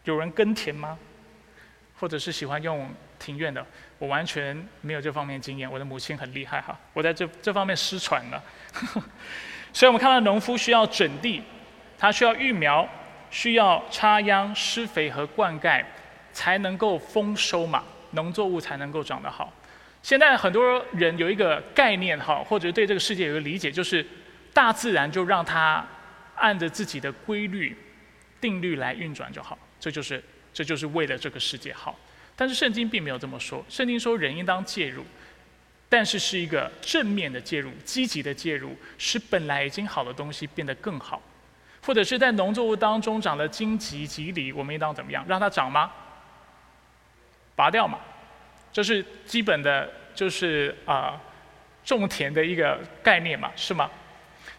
[0.05, 0.99] 有人耕田吗？
[2.01, 3.65] 或者是喜欢用庭院的？
[3.99, 5.71] 我完全没有这方面经验。
[5.71, 8.43] 我的母亲很厉害哈，我在这这方面失传了。
[9.71, 11.43] 所以我们看到农夫需要整地，
[11.99, 12.89] 他需要育苗，
[13.31, 15.85] 需要插秧、施肥和灌溉，
[16.33, 19.53] 才能够丰收嘛，农作物才能够长得好。
[20.03, 24.07] 现在很多人有一个概念哈，或者对这个世界有个理解，就是
[24.55, 25.85] 大自然就让它
[26.37, 27.77] 按着自己的规律、
[28.41, 30.23] 定律来运转就好，这就是
[30.53, 31.99] 这就是为了这个世界好。
[32.37, 35.05] 但是圣经并没有这么说，圣经说人应当介入，
[35.89, 41.21] 但是是一个正面的介入、积极的介入，使本来已经好的东西变得更好，
[41.85, 45.25] 或者是在农作物当中长了荆棘、棘藜，我们应当怎么样？
[45.27, 45.91] 让它长吗？
[47.57, 47.99] 拔掉嘛？
[48.73, 51.21] 这是基本的，就是啊，
[51.85, 53.91] 种田的一个概念嘛，是吗？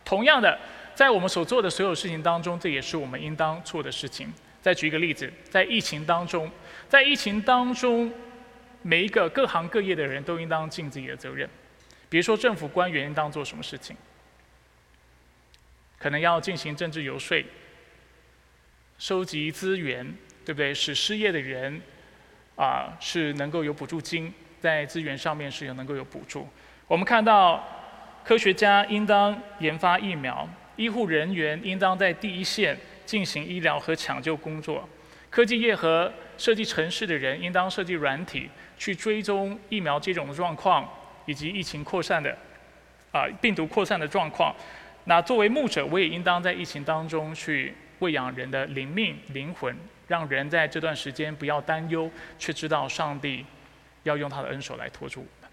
[0.03, 0.59] 同样的，
[0.99, 4.33] 在我们所做的所有事情当中，这也是我们应当做的事情。
[4.61, 6.51] 再举一个例子，在疫情当中，
[6.89, 8.11] 在疫情当中，
[8.81, 11.49] 每一个各行各业的人都应当尽自己的责任。
[12.09, 13.95] 比如说，政府官员应当做什么事情？
[15.97, 17.41] 可能要进行政治游说，
[18.97, 20.05] 收集资源，
[20.43, 20.73] 对不对？
[20.73, 21.81] 使失业的人。
[22.57, 26.45] 啊，是能够有补助金，在资源上面是有能够有补助。
[26.89, 27.65] 我们看到，
[28.25, 30.45] 科学家应当研发疫苗，
[30.79, 34.87] 医护人员应当在第一线进行医疗和抢救工作，
[35.29, 40.89] 科技业和设计城市的人应当设计软体，去追踪疫苗接种的状况，
[41.25, 42.33] 以及疫情扩散的
[43.11, 44.55] 啊病毒扩散的状况。
[45.03, 49.75] 那作为牧者，我也应当在疫情当中去喂养人的灵命、灵魂，
[50.07, 53.45] 让人在这段时间不要担忧，却知道上帝
[54.03, 55.51] 要用他的恩手来托住我们。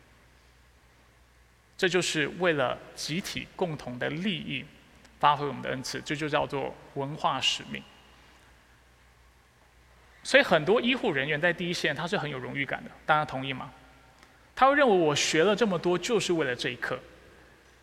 [1.77, 4.65] 这就是为了集体共同的利益，
[5.19, 7.83] 发挥我们的恩赐，这就叫做文化使命。
[10.23, 13.71] 所以很多医护人员在第一线，他是很有荣誉感的，大家同意吗？
[14.55, 16.99] 他会认为我学了这么多，就是为了这一刻。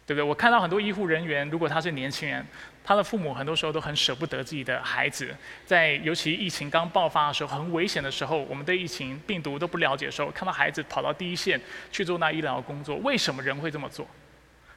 [0.06, 0.22] 对不对？
[0.22, 2.46] 我看到很多医护人员，如果他是年轻人，
[2.84, 5.34] 他的父母很多时候都很舍不得自己的孩子，
[5.66, 11.58] 在尤其疫情刚爆发的时候，很危险的时候，我们对疫情病毒都不了解的时候，看到孩子跑到第一线
[11.90, 14.06] 去做那医疗工作，为什么人会这么做？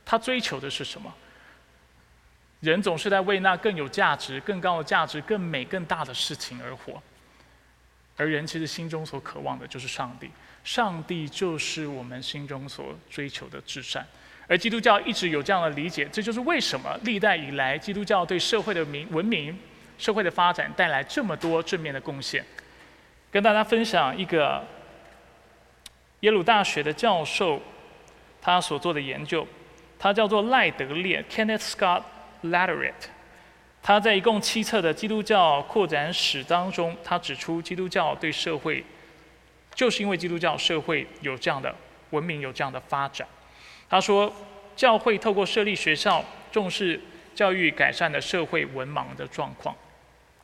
[0.04, 1.12] 他追求的是什么？
[2.60, 7.00] 人总是在为那更有价值、更高的价值、更美、更大的事情而活，
[8.16, 10.30] 而人其实心中所渴望的就是上帝，
[10.64, 14.06] 上帝就是我们心中所追求的至善。
[14.48, 19.56] 而基督教一直有这样的理解，这就是为什么历代以来基督教对社会的民文明、
[19.98, 22.44] 社会的发展带来这么多正面的贡献。
[23.30, 24.64] 跟大家分享一个
[26.20, 27.60] 耶鲁大学的教授
[28.40, 29.46] 他所做的研究，
[29.98, 32.02] 他叫做赖德烈 （Kenneth Scott
[32.44, 32.92] Laterate。
[33.82, 38.84] 他在一共七册的基督教扩展史当中，他指出基督教对社会，
[39.74, 41.72] 就是因为基督教社会有这样的
[42.10, 43.28] 文明，有这样的发展。
[43.88, 44.34] 他说，
[44.74, 47.00] 教会透过设立学校，重视
[47.32, 49.72] 教育，改善了社会文盲的状况。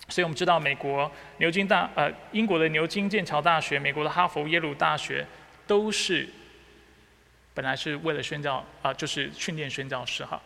[0.09, 5.26] 所以我们知道，美国牛津大呃，英国的牛津剑桥大学，美国的哈佛、耶鲁大学，
[5.66, 6.28] 都是
[7.55, 10.40] 本来是为了宣教啊，就是训练宣教师哈。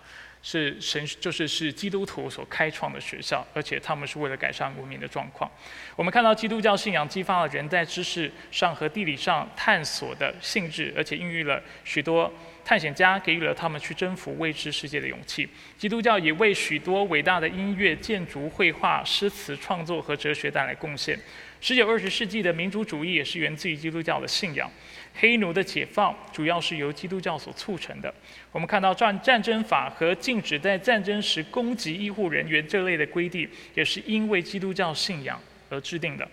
[0.48, 5.50] 是神，就是是基督徒所开创的学校，而且他们是为了改善文明的状况。
[5.96, 12.32] 我们看到基督教信仰激发了人在知识上和地理上探索的性质，而且孕育了许多
[12.64, 15.48] 探险家，给予了他们去征服未知世界的勇气。
[15.76, 21.18] 基督教也为许多伟大的音乐、建筑、绘画、诗词创作和哲学带来贡献。
[21.60, 24.70] 十九、二十世纪的民族主义也是源自于基督教的信仰。
[25.18, 28.12] 黑奴的解放主要是由基督教所促成的。
[28.52, 36.28] 我们看到战战争法和禁止在战争时攻击医护人员这类的规定，也是因为基督教信仰而制定的。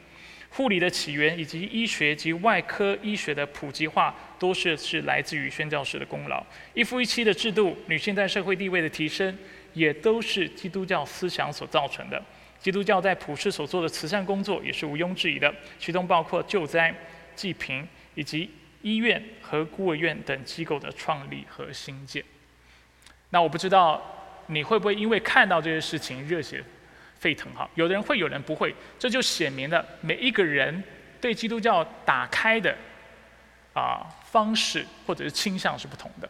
[0.50, 6.46] 护理的起源以及医学及外科医学的普及化，都是是来自于宣教士的功劳。
[6.76, 9.36] 一夫一妻的制度，女性在社会地位的提升，
[9.74, 12.22] 也都是基督教思想所造成的。
[12.60, 16.94] 基督教在普世所做的慈善工作，也是毋庸置疑的，其中包括救灾、
[17.36, 18.50] 济贫以及。
[18.84, 22.24] 医院和孤儿院等机构的创立和兴建。
[23.32, 24.00] 那我不知道
[24.46, 26.64] 你会不会因为看到这些事情热血
[27.20, 27.68] 沸腾哈？
[27.74, 28.76] 有的人会，有人不会。
[29.00, 30.84] 这就显明了每一个人
[31.20, 32.76] 对基督教打开的
[33.74, 36.30] 啊方式或者是倾向是不同的。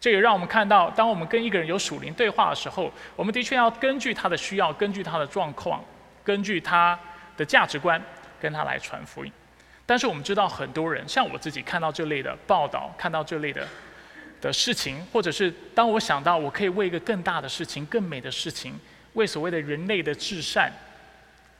[0.00, 5.84] 这也让我们看到，当我们跟一个人有属灵对话的时候，我们的确要根据他的需要，根据他的状况，
[6.22, 6.96] 根据他
[7.36, 8.00] 的价值观，
[8.40, 9.32] 跟他来传福音。
[9.88, 13.66] 但是我们知道，很多人像我自己看到这类的报道，看到这类的
[14.38, 18.78] 的事情，或者是当我想到我可以为一个更大的事情、更美的事情，
[19.14, 20.70] 为所谓的人类的至善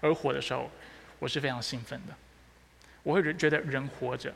[0.03, 0.71] 而活的时候，
[1.19, 2.15] 我是非常兴奋的。
[3.03, 4.31] 我会觉得人活着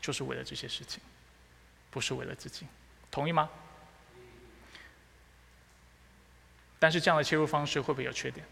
[0.00, 1.02] 就是为了这些事情，
[1.90, 2.64] 不是为了自己，
[3.10, 3.50] 同意吗？
[6.78, 8.46] 但是这样的切入方式会不会有缺点？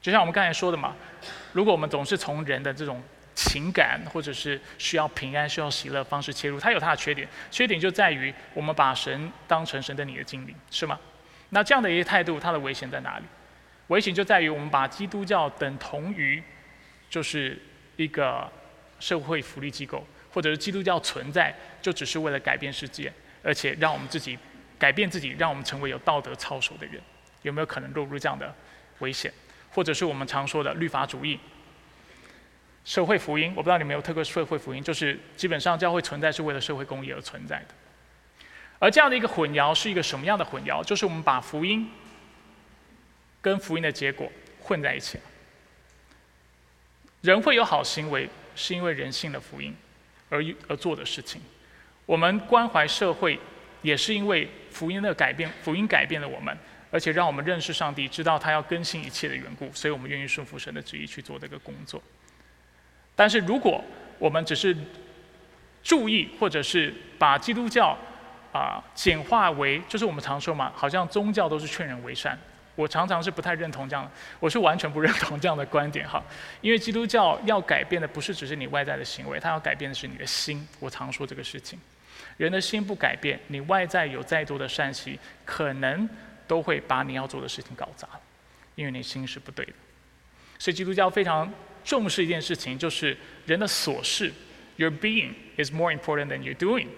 [0.00, 0.94] 就像我们刚才说的嘛，
[1.56, 3.02] 如果我们总是从人的这种
[3.34, 7.26] 情感或者是需要平安、需要喜乐方式切入，它有它的缺点。
[7.50, 11.00] 缺点就在于我们把神当成神的你的精灵，是吗？
[11.48, 13.24] 那这样的一个态度，它的危险在哪里？
[13.86, 16.42] 危险就在于我们把基督教等同于
[17.08, 17.58] 就是
[17.96, 18.46] 一个
[19.00, 23.10] 社会福利机构，或者是基督教存在就只是为了改变世界，
[23.42, 24.38] 而且让我们自己
[24.78, 27.00] 改变自己，让我们成为有道德操守的人。
[27.40, 28.54] 有没有可能落入这样的
[28.98, 29.32] 危险？
[29.76, 31.38] 或者是我们常说的律法主义、
[32.82, 37.66] 社会福音，我不知道你们有特过社会福音，就是基本上教会存在是为了社会公益而存在的。
[38.78, 40.82] 而这样的一个混淆是一个什么样的混淆？
[40.82, 41.90] 就是我们把福音
[43.42, 45.24] 跟福音的结果混在一起了。
[47.20, 49.76] 人会有好行为，是因为人性的福音
[50.30, 51.38] 而而做的事情。
[52.06, 53.38] 我们关怀社会，
[53.82, 56.56] 也是因为福音的改变，福音改变了我们。
[56.96, 62.02] 而且让我们认识上帝，知道他要更新一切的缘故，所以我们愿意顺服神的旨意去做这个工作。
[63.14, 63.84] 但是如果
[64.18, 64.74] 我们只是
[65.82, 67.94] 注意，或者是把基督教
[68.50, 72.38] 啊简化为，就是我们常说嘛，好像宗教都是劝人为善，
[72.74, 76.24] 我常常是不太认同这样的，我是完全不认同这样的观点哈。
[76.62, 80.66] 因为基督教要改变的不是只是你外在的行为，它要改变的是你的心。
[80.80, 81.78] 我常说这个事情，
[82.38, 86.08] 人的心不改变，你外在有再多的善习，可能
[86.46, 88.20] 都会把你要做的事情搞砸了，
[88.74, 89.72] 因为你心是不对的。
[90.58, 91.52] 所以基督教非常
[91.84, 93.16] 重视一件事情，就是
[93.46, 94.32] 人的所事
[94.76, 96.88] ，Your being is more important than your doing，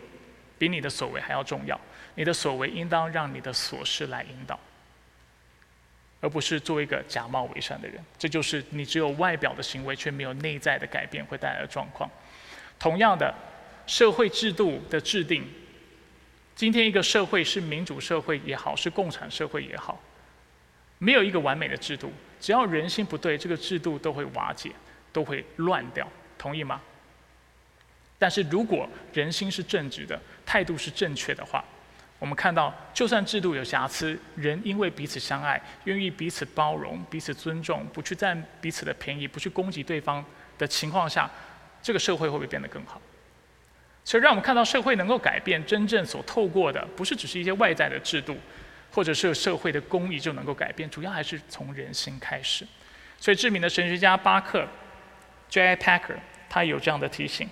[0.59, 1.81] 比你的所为还要重要。
[2.15, 4.59] 你的所为应当让你的所事来引导。
[6.21, 12.11] 而不是做一个假冒伪善的人，这就是你只有外表的行为却没有内在的改变会带来的状况。
[12.77, 13.33] 同样的，
[13.87, 15.49] 社会制度的制定，
[16.59, 19.97] 今天一个社会是民主社会也好，是共产社会也好，
[20.99, 24.73] 没有一个完美的制度，只要人心不对，这个制度都会瓦解，
[25.13, 26.05] 都会乱掉。
[26.37, 26.81] 同意吗？
[28.19, 31.65] 但是如果人心是正直的，态度是正确的话。
[32.19, 40.25] 我们看到，就算制度有瑕疵，人因为彼此相爱，愿意彼此包容、彼此尊重，不去占彼此的便宜，不去攻击对方
[40.59, 41.31] 的情况下，
[41.81, 43.01] 这个社会会不会变得更好？
[44.09, 48.35] 所以，让我们看到社会能够改变，真正所透过的，不是只是一些外在的制度，
[48.91, 52.67] 或者是社会的公益就能够改变，主要还是从人心开始。
[53.21, 54.67] 所以，知名的神学家巴克
[55.51, 55.77] （J.
[55.77, 56.17] Packer）
[56.49, 57.47] 他有这样的提醒。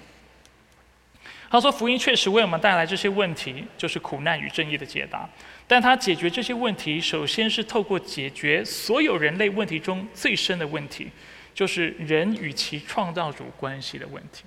[1.51, 5.29] 他说：“福音确实为我们带来这些问题，就是苦难与正义的解答。
[5.67, 11.11] 但他解决这些问题，首先是透过解决所有人类问题中最深的问题，
[11.53, 14.45] 就是人与其创造主关系的问题，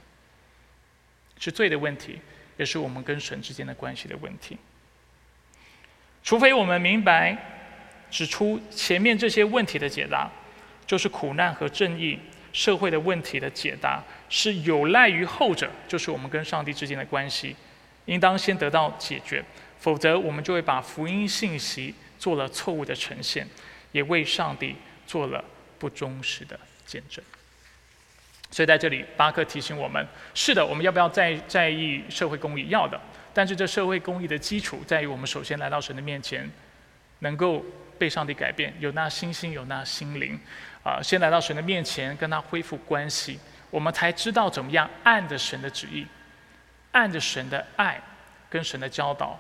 [1.39, 2.19] 是罪的问题，
[2.57, 4.57] 也是我们跟神之间的关系的问题。
[6.21, 7.35] 除非我们明白
[8.11, 10.29] 指出前面这些问题的解答，
[10.85, 12.19] 就是苦难和正义。”
[12.51, 17.55] 社会的问题的解答是有赖于后者，就是我们跟上帝之间的关系，
[18.05, 19.45] 应当先得到解决，
[19.77, 23.47] 否则我们就会把福音信息做了错误的呈现，
[23.91, 24.75] 也为上帝
[25.05, 25.45] 做了
[25.77, 27.23] 不忠实的见证。
[28.51, 32.67] 所以在这里，巴克提醒我们：是的，我们要不要在在意社会公益？
[32.69, 32.99] 要的。
[33.33, 36.49] 但是这社会公益的基础在于我们首先来到神的面前，
[37.19, 37.63] 能够
[37.97, 40.37] 被上帝改变，有那心心，有那心灵。
[40.83, 43.37] 啊，先来到神的面前，跟他恢复关系，
[43.69, 46.07] 我们才知道怎么样按着神的旨意，
[46.93, 48.01] 按着神的爱，
[48.49, 49.39] 跟神的教导，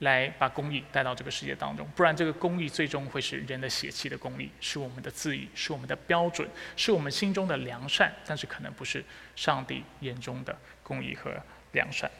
[0.00, 1.88] 来把公义带到这个世界当中。
[1.96, 6.46] 不然，这个公义最终会是人的血气的公义，是我们的自义，是我们的标准，
[6.76, 11.32] 是我们心中的良善，但是可能不是上帝眼中的公义和
[11.72, 12.10] 良善。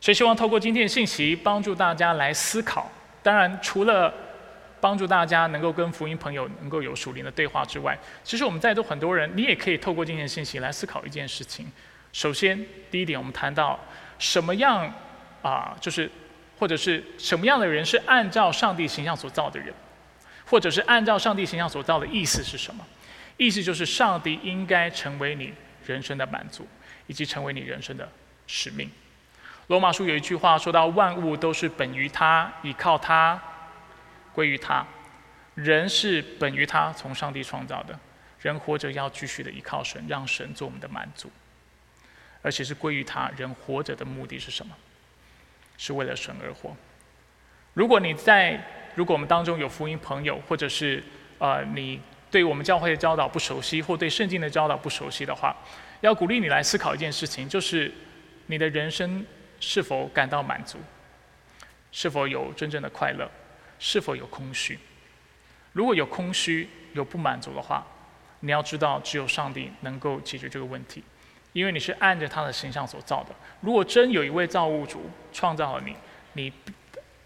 [0.00, 2.90] 所以，希望透过今天的信息，帮助大家来思考。
[3.22, 4.12] 当然，除了
[4.80, 11.70] 帮助大家能够跟福音朋友能够有属灵的对话之外，其实我们在座很多人，你也可以透过今天的信息来思考一件事情。
[12.12, 13.78] 首先，第一点，我们谈到
[14.18, 14.92] 什么样
[15.40, 16.10] 啊，就是
[16.62, 19.74] 或者是什么样的人是按照上帝形象所造的人，
[20.46, 22.86] 或者是按照上帝形象所造的意思是什么？
[23.36, 25.52] 意思就是上帝应该成为你
[25.84, 26.64] 人生的满足，
[27.08, 28.08] 以及成为你人生的
[28.46, 28.88] 使命。
[29.66, 33.42] 罗马书有一句话说到：万物都是本于他，依靠他。
[34.32, 34.86] 归于他，
[35.56, 37.98] 人是本于他，从上帝创造的。
[38.38, 41.28] 人活着要继续的依靠神，让神做我们的满足，
[42.40, 43.28] 而且是归于他。
[43.36, 44.72] 人活着的目的是什么？
[45.82, 46.76] 是为了神而活。
[47.74, 48.56] 如果你在，
[48.94, 51.02] 如果我们当中有福音朋友，或者是
[51.38, 55.56] 呃你对我们教会的教导不熟悉，或对圣经的教导不熟悉的话，
[56.00, 57.92] 要鼓励你来思考一件事情，就是
[58.46, 59.26] 你的人生
[59.58, 60.78] 是否感到满足，
[61.90, 63.28] 是否有真正的快乐？
[63.80, 64.78] 是否有空虚？
[65.72, 67.84] 如果有空虚、有不满足的话，
[68.38, 71.02] 你要知道，只有上帝能够解决这个问题，
[71.52, 73.34] 因为你是按着他的形象所造的。
[73.60, 75.94] 如果真有一位造物主创造了你，
[76.34, 76.52] 你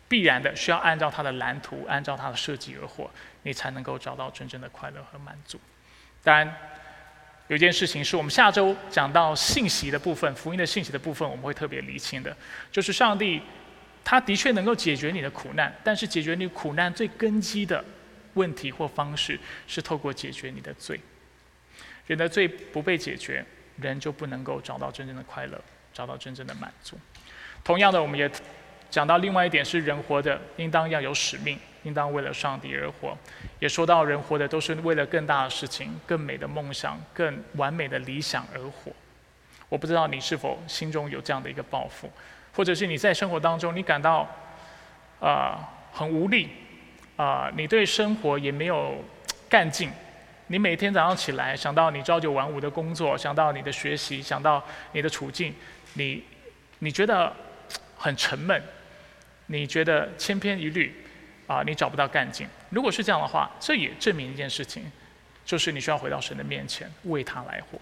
[0.09, 3.11] 必然的需要按照他的蓝图、按照他的设计而活，
[3.43, 5.61] 你才能够找到真正的快乐和满足。
[6.23, 6.55] 当然，
[7.49, 12.37] 有一件事情是我们下周讲到信息的部分、福音的信息的部分，我们会特别厘清的，
[12.71, 13.43] 就是上帝。
[14.09, 17.85] 他的确能够解决你的苦难，但是解决你苦难最根基的
[18.35, 21.01] 问题或方式是透过解决你的罪。
[22.07, 23.45] 人的罪不被解决，
[23.81, 25.61] 人就不能够找到真正的快乐，
[25.93, 26.99] 找到真正的满足。
[27.65, 28.31] 同样的，我们也
[28.91, 33.17] 讲到另外一点是，人活的应当要有使命，应当为了上帝而活。
[33.59, 38.93] 也说到人活的都是为了更大的事情、更美的梦想、更完美的理想而活。
[39.69, 42.11] 我不知道你是否心中有这样的一个抱负。
[42.55, 44.27] 或者是你在生活当中，你感到
[45.21, 46.49] 啊很无力
[47.17, 48.95] 啊，你对生活也没有
[49.49, 49.91] 干劲，
[50.49, 55.55] 你每天早上起来想到你朝九晚五的工作，想到你的学习，想到你的处境，
[55.95, 56.23] 你
[56.79, 57.33] 你觉得
[57.97, 58.63] 很沉闷，
[59.47, 60.95] 你觉得千篇一律，
[61.47, 62.47] 啊，你找不到干劲。
[62.71, 64.85] 如果是这样的话，这也证明一件事情，
[65.45, 67.79] 就是你需要回到神的面前，为他来活。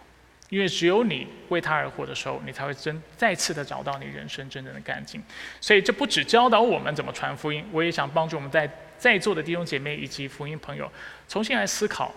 [0.50, 5.20] 因为只有你为他而活的时候，你才会真再次的找到你人生真正的干劲。
[5.60, 10.90] 所以这不只教导我们怎么传福音，我也想帮助我们在在座的弟兄姐妹以及福音朋友，
[11.26, 12.14] 重新来思考，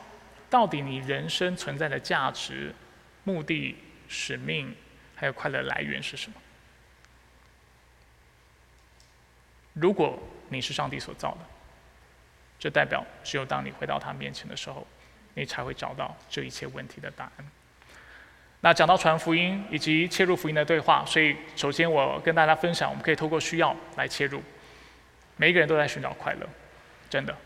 [0.49, 2.73] 到底你人生存在的价值、
[3.23, 3.75] 目的、
[4.07, 4.75] 使命，
[5.15, 6.37] 还有快乐来源是什么？
[9.73, 10.17] 如果
[10.49, 11.39] 你是上帝所造的，
[12.57, 14.87] 这代表只有当你回到他面前的时候，
[15.35, 17.45] 你才会找到这一切问题的答案。
[18.61, 24.41] 那讲到传福音以及切入福音的对话，所以首先我跟大家分享，我们可以透过需要来切入。
[25.35, 26.49] 每一个人都在寻找快乐，
[27.07, 27.37] 真的。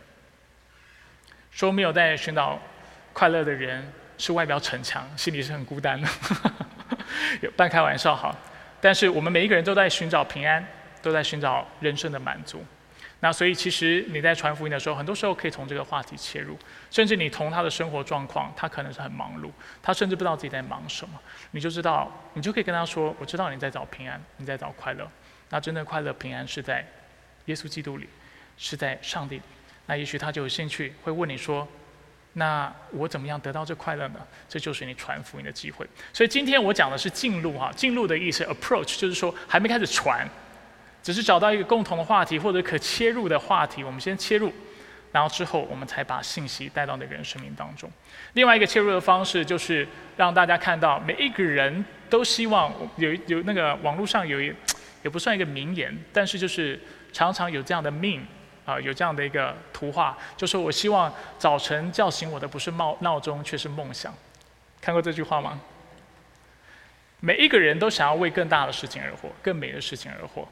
[1.52, 2.58] 说没有在寻找
[3.14, 6.08] 快乐的人是外表逞强，心里是很孤单的，
[7.42, 8.36] 有半开玩笑哈。
[8.80, 10.66] 但是我们每一个人都在寻找平安。
[11.04, 12.64] 都在寻找人生的满足，
[13.22, 16.56] 那所以其实你在传福音的时候，很多时候可以从这个话题切入，
[16.92, 19.50] 甚至你从他的生活状况，他可能是很忙碌，
[19.82, 25.10] 他甚至不知道自己在忙什么，你就知道，你就可以跟他说：“我知道你在找平安，你在找快乐。
[25.50, 26.86] 那真正快乐、平安是在
[27.46, 28.08] 耶稣基督里，
[28.56, 29.42] 是在上帝。
[29.88, 31.68] 那也许他就有兴趣会问你说：
[32.34, 34.20] 那我怎么样得到这快乐呢？
[34.48, 35.86] 这就是你传福音的机会。
[36.14, 40.28] 所以今天我讲的是进入哈，进入的意思，approach 就是说还没开始传。
[41.04, 44.54] 只是找到一个共同的话题或者可切入的话题，我们先切入，
[45.12, 47.90] 然后之后我们才把信息带到那个人生命当中。
[48.34, 54.54] 另外一个切入的方式就是让大家看到每一个人都希望有有那个网络上有一
[55.02, 56.80] 也不算一个名言，但是就是
[57.12, 58.24] 常常有这样的命
[58.72, 64.14] 啊，有这样的一个图画，就说我希望早晨叫醒我的不是闹闹钟，却是梦想。
[64.80, 65.60] 看过这句话吗？
[67.20, 70.48] 每一个人都想要为更大的事情而活，更美的事情而活。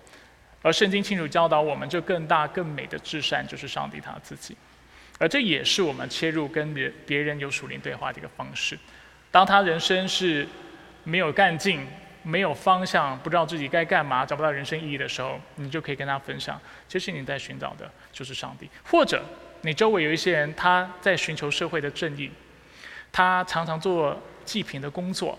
[0.61, 4.57] 而圣经清楚教导我们，这更大更美的至善就是上帝他自己，
[5.17, 8.77] 而这也是我们切入跟别别人有属灵对话的一个方式。
[9.31, 10.45] 当他人生是
[11.03, 11.87] 没有干劲、
[12.29, 18.69] 没有方向、不知道自己该干嘛、找不到人生意义的时候，你就可以跟他分享，其实你在寻找的就是上帝。
[18.83, 19.23] 或者
[19.61, 22.29] 你周围有一些人，他在寻求社会的正义，
[23.11, 24.15] 他常常做
[24.45, 25.37] 祭品的工作，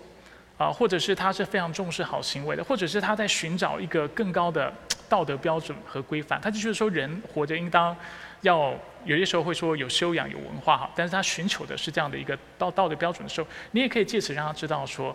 [0.57, 4.73] 啊，或者是他是非常重视好行为的，或者是他在寻找一个更高的。
[5.11, 7.93] 道德标准和规范，他就觉得说人活着应当
[8.43, 8.73] 要
[9.03, 15.13] 有些时候会说有修养有文化哈，但是他寻求的是这样的一个道道德标准的时候，你也可以借此让他知道说，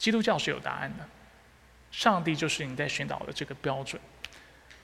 [0.00, 1.06] 基督教是有答案的，
[1.90, 4.00] 上帝就是你在寻找的这个标准，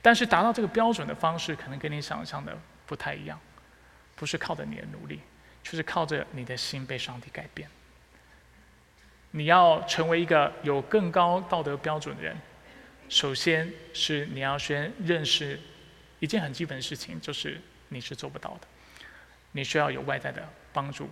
[0.03, 2.55] 但是达到这个标准的方式可能跟你想象的
[2.85, 3.41] 不太一样，
[4.14, 5.21] 不是靠着你的努力，
[5.62, 7.67] 就是靠着你的心被上帝改变，
[9.31, 12.37] 你要成为一个有更高道德标准的人。
[13.09, 15.59] 首先是你要先认识
[16.19, 17.59] 一件很基本的事情，就是
[17.89, 18.69] 你是做不到的，
[19.53, 21.09] 你需要有外在的帮助，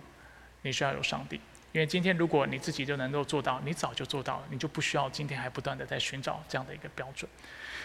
[0.61, 1.41] 你需要有上帝。
[1.75, 7.29] 因为今天如果你自己就能够做到，你早就做到了，你就不需要今天还不断的在寻找这样的一个标准。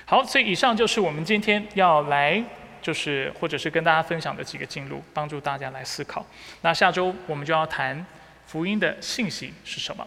[0.05, 2.41] 好，所以以上就是我们今天要来，
[2.81, 6.25] 就是或者是跟大家分享的几个进路，帮助大家来思考。
[6.61, 8.07] 那下周我们就要谈
[8.47, 10.07] 福音的信息是什么。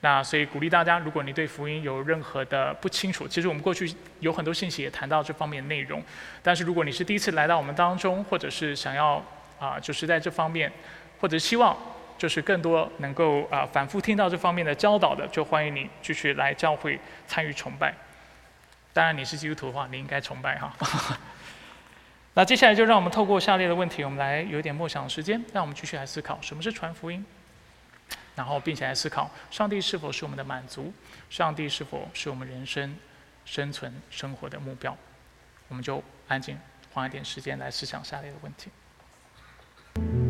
[0.00, 6.02] 那所以鼓励大家，如果你对福音有任何的不清楚，其实我们过去有很多信息也谈到这方面的内容。
[6.42, 9.24] 但是如果你是第一次来到我们当中，或者是想要
[9.60, 10.72] 啊，就是在这方面，
[11.20, 11.76] 或者希望
[12.20, 17.94] 就是更多能够啊反复听到这方面的教导的，就欢迎你继续来教会参与崇拜。
[18.92, 20.70] 当然你是基督徒的话，你应该崇拜哈。
[22.34, 27.24] 那接下来就让我们透过下列的问题，我们来有点默想时间，让我们继续来思考什么是传福音。
[28.36, 30.92] 然后，并且来思考，上帝是否是我们的满足？
[31.30, 32.94] 上帝是否是我们人生
[33.46, 34.94] 生存生活的目标？
[35.68, 36.58] 我们就安静
[36.92, 40.29] 花一点时间来思想下列的问题。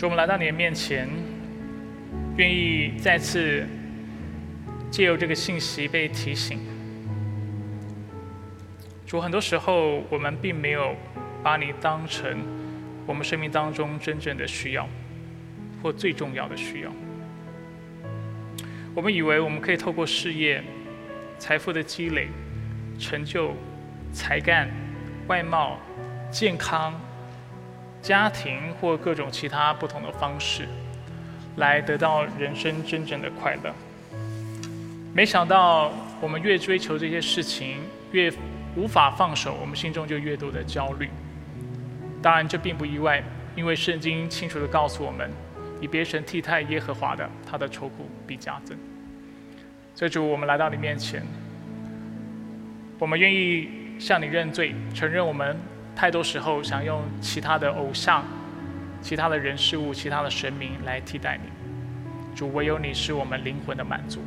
[0.00, 1.06] 主我们来到你的面前。
[2.38, 3.66] 愿意再次
[4.90, 6.58] 借由这个信息被提醒。
[9.06, 10.96] 主，很多时候我们并没有
[11.42, 12.38] 把你当成
[13.06, 14.88] 我们生命当中真正的需要，
[15.82, 16.90] 或最重要的需要。
[18.94, 20.64] 我们以为我们可以透过事业、
[21.38, 22.28] 财富的积累、
[22.98, 23.54] 成就、
[24.14, 24.70] 才干、
[25.26, 25.78] 外貌、
[26.30, 26.98] 健康、
[28.02, 30.66] 家庭或各种其他不同的方式。
[31.56, 33.74] 来得到人生真正的快乐。
[35.12, 37.78] 没想到，我们越追求这些事情，
[38.12, 38.32] 越
[38.76, 41.10] 无法放手，我们心中就越多的焦虑。
[42.22, 43.22] 当然，这并不意外，
[43.56, 45.28] 因为圣经清楚地告诉我们，
[45.80, 48.78] 以别神替代耶和华的，他的愁苦必加增。
[49.94, 51.22] 所以主，我们来到你面前，
[52.98, 55.58] 我们愿意向你认罪，承认我们
[55.94, 58.24] 太多时候想用其他的偶像、
[59.02, 61.50] 其他的人事物、其他的神明来替代你。
[62.34, 64.20] 主，唯有你是我们灵魂的满足，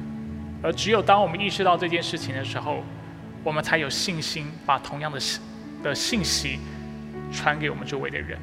[0.61, 2.83] 而只有当我们意识到这件事情的时候，
[3.43, 5.19] 我们才有信心把同样的
[5.81, 6.59] 的信息。
[7.31, 8.37] 传给我们周围的人，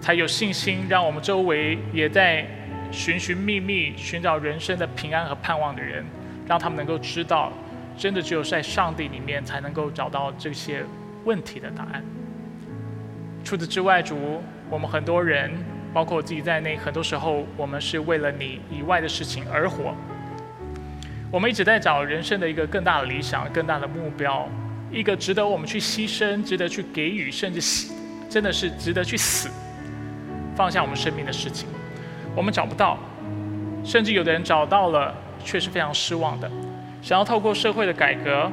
[0.00, 2.46] 才有信心，让我们周围也在
[2.92, 6.06] 寻寻觅觅、寻找人生的平安和盼望的人，
[6.46, 7.52] 让他们能够知道，
[7.98, 10.84] 真的只有在上帝里面才能够找到这些
[11.24, 12.02] 问题的答案。
[13.44, 15.50] 除此之外，主，我们很多人，
[15.92, 19.94] 包括我自己在内，很多时候我们是为了你以外的事情而活。
[21.30, 24.48] 我们一直在找人生的一个更大的理想、更大的目标。
[24.90, 27.94] 一个值得我们去牺牲、值得去给予，甚至死，
[28.28, 29.48] 真的是值得去死，
[30.54, 31.66] 放下我们生命的事情，
[32.36, 32.98] 我们找不到，
[33.82, 36.50] 甚至有的人找到了，却是非常失望的。
[37.00, 38.52] 想要透过社会的改革，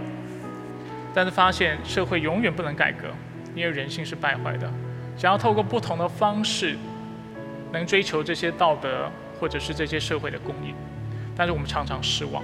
[1.14, 3.07] 但是发现社会永远不能改革，
[3.55, 4.72] 因为人性是败坏的。
[5.18, 6.78] 想要透过不同的方式，
[7.72, 10.74] 能追求这些道德或者是这些社会的公义，
[11.36, 12.43] 但是我们常常失望。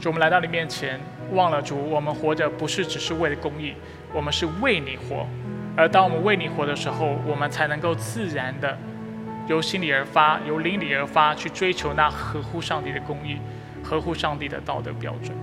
[0.00, 1.00] 就我们来到你面前。
[1.32, 3.74] 忘了主，我们活着不是只是为了公益，
[4.12, 5.26] 我们是为你活。
[5.76, 8.78] 而当我们为你活的时候，我们才能够自然的
[9.48, 13.38] 由心里而发，由灵里而发，去追求那合乎上帝的公义，
[13.82, 15.36] 合乎上帝的道德标准。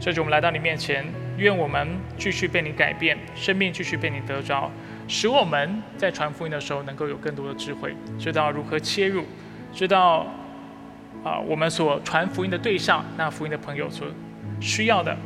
[0.00, 1.04] 所以，我们来到你面前，
[1.36, 4.70] 愿我们继续被你改变，生命继续被你得着，
[5.06, 9.24] 使我们在传福音的时候能够有更多的智慧，知道如何切入，
[9.72, 10.26] 知道
[11.24, 14.06] 啊，我们所传福音的对象，那福音的朋友所。
[14.60, 15.16] 需要的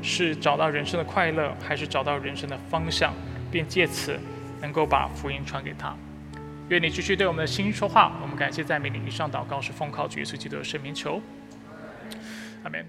[0.00, 3.12] 是找到人生的快乐，还是找到人生的方向，
[3.50, 4.18] 并借此
[4.62, 5.94] 能够把福音传给他？
[6.70, 8.16] 愿你继续对我们的心说话。
[8.22, 8.98] 我们感谢赞美你。
[9.06, 11.20] 以上祷告是奉靠主耶稣基督的圣名求，
[12.64, 12.88] 阿门。